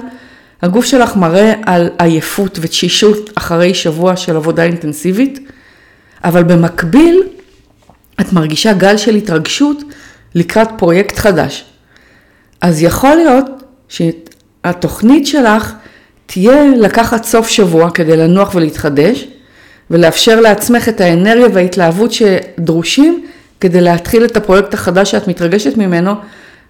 הגוף 0.63 0.85
שלך 0.85 1.17
מראה 1.17 1.53
על 1.67 1.91
עייפות 1.99 2.59
ותשישות 2.63 3.31
אחרי 3.35 3.75
שבוע 3.75 4.17
של 4.17 4.37
עבודה 4.37 4.63
אינטנסיבית, 4.63 5.49
אבל 6.25 6.43
במקביל 6.43 7.23
את 8.21 8.33
מרגישה 8.33 8.73
גל 8.73 8.97
של 8.97 9.15
התרגשות 9.15 9.83
לקראת 10.35 10.69
פרויקט 10.79 11.19
חדש. 11.19 11.65
אז 12.61 12.83
יכול 12.83 13.15
להיות 13.15 13.47
שהתוכנית 13.89 15.27
שלך 15.27 15.73
תהיה 16.27 16.65
לקחת 16.77 17.25
סוף 17.25 17.49
שבוע 17.49 17.91
כדי 17.91 18.17
לנוח 18.17 18.55
ולהתחדש, 18.55 19.27
ולאפשר 19.95 20.41
לעצמך 20.41 20.89
את 20.89 21.01
האנרגיה 21.01 21.49
וההתלהבות 21.53 22.13
שדרושים 22.13 23.27
כדי 23.61 23.81
להתחיל 23.81 24.25
את 24.25 24.37
הפרויקט 24.37 24.75
החדש 24.75 25.11
שאת 25.11 25.29
מתרגשת 25.29 25.77
ממנו 25.77 26.13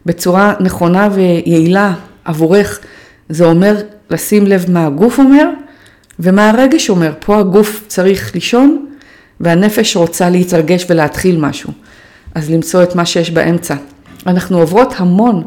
בצורה 0.06 0.54
נכונה 0.60 1.08
ויעילה 1.12 1.94
עבורך. 2.24 2.80
זה 3.28 3.44
אומר 3.44 3.76
לשים 4.10 4.46
לב 4.46 4.64
מה 4.70 4.86
הגוף 4.86 5.18
אומר, 5.18 5.48
ומה 6.18 6.50
הרגש 6.50 6.90
אומר? 6.90 7.12
פה 7.20 7.38
הגוף 7.38 7.84
צריך 7.86 8.34
לישון 8.34 8.86
והנפש 9.40 9.96
רוצה 9.96 10.30
להתרגש 10.30 10.86
ולהתחיל 10.90 11.36
משהו. 11.36 11.72
אז 12.34 12.50
למצוא 12.50 12.82
את 12.82 12.94
מה 12.94 13.06
שיש 13.06 13.30
באמצע. 13.30 13.74
אנחנו 14.26 14.58
עוברות 14.58 14.94
המון 14.96 15.44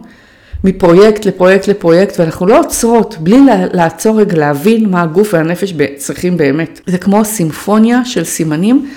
מפרויקט 0.63 1.25
לפרויקט 1.25 1.67
לפרויקט 1.67 2.19
ואנחנו 2.19 2.45
לא 2.47 2.59
עוצרות 2.59 3.17
בלי 3.19 3.37
לעצור 3.73 4.19
רגע 4.19 4.37
להבין 4.37 4.89
מה 4.89 5.01
הגוף 5.01 5.33
והנפש 5.33 5.73
צריכים 5.97 6.37
באמת. 6.37 6.81
זה 6.85 6.97
כמו 6.97 7.25
סימפוניה 7.25 8.05
של 8.05 8.23
סימנים 8.23 8.89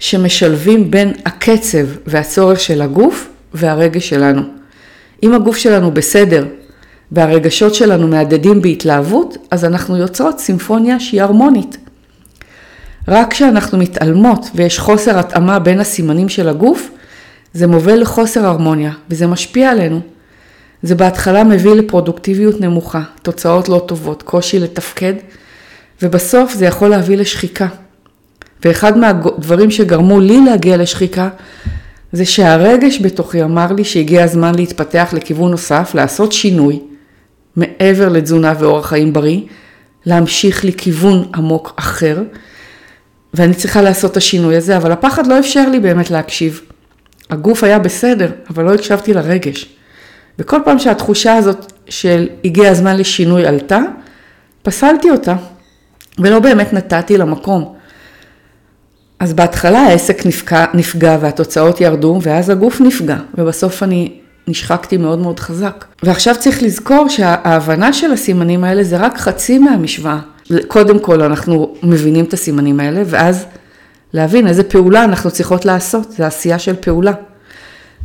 שמשלבים 0.00 0.90
בין 0.90 1.12
הקצב 1.24 1.86
והצורך 2.06 2.60
של 2.60 2.82
הגוף 2.82 3.28
והרגש 3.54 4.08
שלנו. 4.08 4.42
אם 5.22 5.34
הגוף 5.34 5.56
שלנו 5.56 5.90
בסדר 5.90 6.46
והרגשות 7.12 7.74
שלנו 7.74 8.08
מהדהדים 8.08 8.62
בהתלהבות, 8.62 9.36
אז 9.50 9.64
אנחנו 9.64 9.96
יוצרות 9.96 10.38
סימפוניה 10.38 11.00
שהיא 11.00 11.22
הרמונית. 11.22 11.76
רק 13.08 13.30
כשאנחנו 13.30 13.78
מתעלמות 13.78 14.50
ויש 14.54 14.78
חוסר 14.78 15.18
התאמה 15.18 15.58
בין 15.58 15.80
הסימנים 15.80 16.28
של 16.28 16.48
הגוף, 16.48 16.90
זה 17.52 17.66
מוביל 17.66 18.00
לחוסר 18.00 18.46
הרמוניה 18.46 18.92
וזה 19.10 19.26
משפיע 19.26 19.70
עלינו. 19.70 20.00
זה 20.82 20.94
בהתחלה 20.94 21.44
מביא 21.44 21.70
לפרודוקטיביות 21.70 22.60
נמוכה, 22.60 23.02
תוצאות 23.22 23.68
לא 23.68 23.84
טובות, 23.86 24.22
קושי 24.22 24.58
לתפקד, 24.58 25.14
ובסוף 26.02 26.52
זה 26.54 26.66
יכול 26.66 26.88
להביא 26.88 27.16
לשחיקה. 27.16 27.66
ואחד 28.64 28.98
מהדברים 28.98 29.70
שגרמו 29.70 30.20
לי 30.20 30.40
להגיע 30.40 30.76
לשחיקה, 30.76 31.28
זה 32.12 32.24
שהרגש 32.24 33.00
בתוכי 33.00 33.42
אמר 33.42 33.72
לי 33.72 33.84
שהגיע 33.84 34.24
הזמן 34.24 34.54
להתפתח 34.54 35.08
לכיוון 35.12 35.50
נוסף, 35.50 35.90
לעשות 35.94 36.32
שינוי, 36.32 36.80
מעבר 37.56 38.08
לתזונה 38.08 38.52
ואורח 38.58 38.86
חיים 38.86 39.12
בריא, 39.12 39.40
להמשיך 40.06 40.64
לכיוון 40.64 41.24
עמוק 41.34 41.74
אחר, 41.76 42.22
ואני 43.34 43.54
צריכה 43.54 43.82
לעשות 43.82 44.12
את 44.12 44.16
השינוי 44.16 44.56
הזה, 44.56 44.76
אבל 44.76 44.92
הפחד 44.92 45.26
לא 45.26 45.38
אפשר 45.38 45.68
לי 45.68 45.80
באמת 45.80 46.10
להקשיב. 46.10 46.60
הגוף 47.30 47.64
היה 47.64 47.78
בסדר, 47.78 48.30
אבל 48.50 48.64
לא 48.64 48.74
הקשבתי 48.74 49.14
לרגש. 49.14 49.77
וכל 50.38 50.60
פעם 50.64 50.78
שהתחושה 50.78 51.36
הזאת 51.36 51.72
של 51.88 52.28
הגיע 52.44 52.70
הזמן 52.70 52.96
לשינוי 52.96 53.46
עלתה, 53.46 53.78
פסלתי 54.62 55.10
אותה, 55.10 55.36
ולא 56.18 56.38
באמת 56.38 56.72
נתתי 56.72 57.16
לה 57.16 57.24
מקום. 57.24 57.74
אז 59.20 59.32
בהתחלה 59.32 59.78
העסק 59.78 60.26
נפגע, 60.26 60.64
נפגע 60.74 61.18
והתוצאות 61.20 61.80
ירדו, 61.80 62.18
ואז 62.22 62.50
הגוף 62.50 62.80
נפגע, 62.80 63.16
ובסוף 63.38 63.82
אני 63.82 64.12
נשחקתי 64.48 64.96
מאוד 64.96 65.18
מאוד 65.18 65.40
חזק. 65.40 65.84
ועכשיו 66.02 66.34
צריך 66.38 66.62
לזכור 66.62 67.08
שההבנה 67.08 67.92
של 67.92 68.12
הסימנים 68.12 68.64
האלה 68.64 68.84
זה 68.84 68.96
רק 68.96 69.18
חצי 69.18 69.58
מהמשוואה. 69.58 70.18
קודם 70.68 70.98
כל 70.98 71.22
אנחנו 71.22 71.74
מבינים 71.82 72.24
את 72.24 72.32
הסימנים 72.32 72.80
האלה, 72.80 73.02
ואז 73.06 73.46
להבין 74.12 74.46
איזה 74.46 74.64
פעולה 74.64 75.04
אנחנו 75.04 75.30
צריכות 75.30 75.64
לעשות, 75.64 76.12
זה 76.12 76.26
עשייה 76.26 76.58
של 76.58 76.76
פעולה. 76.76 77.12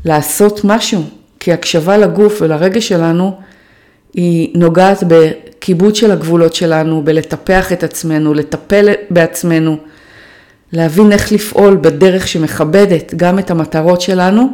לעשות 0.06 0.62
משהו, 0.63 1.04
כי 1.44 1.54
הקשבה 1.54 1.98
לגוף 1.98 2.42
ולרגש 2.42 2.88
שלנו 2.88 3.38
היא 4.14 4.50
נוגעת 4.58 5.04
בכיבוד 5.08 5.96
של 5.96 6.12
הגבולות 6.12 6.56
שלנו, 6.56 7.02
בלטפח 7.04 7.72
את 7.72 7.84
עצמנו, 7.84 8.34
לטפל 8.34 8.90
בעצמנו, 9.10 9.78
להבין 10.74 11.12
איך 11.12 11.32
לפעול 11.32 11.78
בדרך 11.82 12.28
שמכבדת 12.28 13.14
גם 13.16 13.40
את 13.40 13.52
המטרות 13.52 14.02
שלנו, 14.02 14.48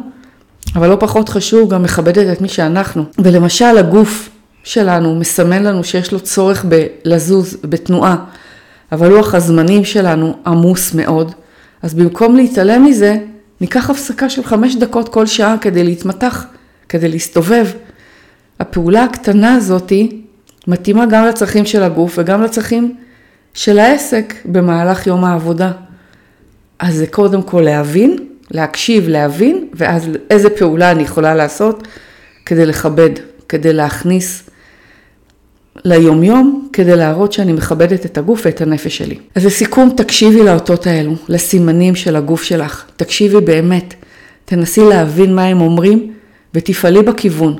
אבל 0.76 0.88
לא 0.88 0.96
פחות 1.00 1.28
חשוב, 1.28 1.70
גם 1.70 1.82
מכבדת 1.82 2.32
את 2.32 2.40
מי 2.40 2.48
שאנחנו. 2.48 3.04
ולמשל 3.18 3.78
הגוף 3.78 4.28
שלנו 4.64 5.14
מסמן 5.14 5.62
לנו 5.62 5.84
שיש 5.84 6.12
לו 6.12 6.20
צורך 6.20 6.64
בלזוז, 6.64 7.56
בתנועה, 7.64 8.16
אבל 8.92 9.08
לוח 9.08 9.34
הזמנים 9.34 9.84
שלנו 9.84 10.36
עמוס 10.46 10.94
מאוד, 10.94 11.32
אז 11.82 11.94
במקום 11.94 12.36
להתעלם 12.36 12.84
מזה, 12.84 13.16
ניקח 13.60 13.90
הפסקה 13.90 14.30
של 14.30 14.44
חמש 14.44 14.76
דקות 14.76 15.08
כל 15.08 15.26
שעה 15.26 15.58
כדי 15.60 15.84
להתמתח, 15.84 16.46
כדי 16.90 17.08
להסתובב. 17.08 17.66
הפעולה 18.60 19.04
הקטנה 19.04 19.54
הזאתי 19.54 20.22
מתאימה 20.66 21.06
גם 21.06 21.26
לצרכים 21.26 21.66
של 21.66 21.82
הגוף 21.82 22.14
וגם 22.18 22.42
לצרכים 22.42 22.94
של 23.54 23.78
העסק 23.78 24.34
במהלך 24.44 25.06
יום 25.06 25.24
העבודה. 25.24 25.72
אז 26.78 26.94
זה 26.94 27.06
קודם 27.06 27.42
כל 27.42 27.60
להבין, 27.60 28.16
להקשיב, 28.50 29.08
להבין, 29.08 29.68
ואז 29.74 30.08
איזה 30.30 30.50
פעולה 30.50 30.90
אני 30.90 31.02
יכולה 31.02 31.34
לעשות 31.34 31.88
כדי 32.46 32.66
לכבד, 32.66 33.10
כדי 33.48 33.72
להכניס 33.72 34.50
ליומיום 35.84 36.68
כדי 36.72 36.96
להראות 36.96 37.32
שאני 37.32 37.52
מכבדת 37.52 38.06
את 38.06 38.18
הגוף 38.18 38.42
ואת 38.44 38.60
הנפש 38.60 38.98
שלי. 38.98 39.18
אז 39.34 39.46
לסיכום, 39.46 39.90
תקשיבי 39.96 40.42
לאותות 40.42 40.86
האלו, 40.86 41.14
לסימנים 41.28 41.94
של 41.94 42.16
הגוף 42.16 42.42
שלך. 42.42 42.84
תקשיבי 42.96 43.40
באמת, 43.40 43.94
תנסי 44.44 44.80
להבין 44.84 45.34
מה 45.34 45.44
הם 45.44 45.60
אומרים 45.60 46.12
ותפעלי 46.54 47.02
בכיוון. 47.02 47.56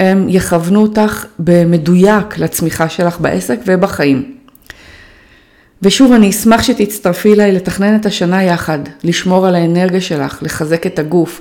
הם 0.00 0.26
יכוונו 0.28 0.82
אותך 0.82 1.26
במדויק 1.38 2.38
לצמיחה 2.38 2.88
שלך 2.88 3.20
בעסק 3.20 3.58
ובחיים. 3.66 4.34
ושוב, 5.82 6.12
אני 6.12 6.30
אשמח 6.30 6.62
שתצטרפי 6.62 7.32
אליי 7.34 7.52
לתכנן 7.52 7.96
את 7.96 8.06
השנה 8.06 8.42
יחד, 8.42 8.78
לשמור 9.04 9.46
על 9.46 9.54
האנרגיה 9.54 10.00
שלך, 10.00 10.38
לחזק 10.42 10.86
את 10.86 10.98
הגוף, 10.98 11.40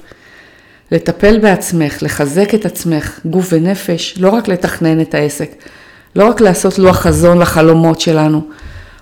לטפל 0.92 1.40
בעצמך, 1.40 1.98
לחזק 2.02 2.54
את 2.54 2.66
עצמך, 2.66 3.20
גוף 3.26 3.48
ונפש, 3.52 4.16
לא 4.18 4.30
רק 4.30 4.48
לתכנן 4.48 5.02
את 5.02 5.14
העסק. 5.14 5.50
לא 6.16 6.30
רק 6.30 6.42
לעשות 6.42 6.80
לוח 6.80 6.98
חזון 6.98 7.40
לחלומות 7.40 8.02
שלנו, 8.02 8.42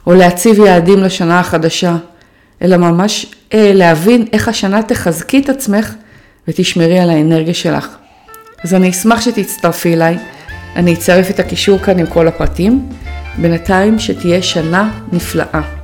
או 0.08 0.14
להציב 0.14 0.60
יעדים 0.60 1.00
לשנה 1.00 1.40
החדשה, 1.40 1.96
אלא 2.62 2.78
ממש 2.78 3.26
אה, 3.54 3.72
להבין 3.74 4.26
איך 4.34 4.48
השנה 4.48 4.84
תחזקי 4.84 5.40
את 5.40 5.50
עצמך 5.50 5.94
ותשמרי 6.48 7.00
על 7.00 7.10
האנרגיה 7.10 7.54
שלך. 7.54 7.88
אז 8.64 8.74
אני 8.74 8.90
אשמח 8.90 9.22
שתצטרפי 9.22 9.94
אליי, 9.94 10.18
אני 10.76 10.94
אצרף 10.94 11.30
את 11.30 11.40
הקישור 11.40 11.80
כאן 11.80 12.00
עם 12.00 12.06
כל 12.08 12.28
הפרטים. 12.28 12.90
בינתיים 13.38 14.00
שתהיה 14.00 14.42
שנה 14.42 15.00
נפלאה. 15.12 15.81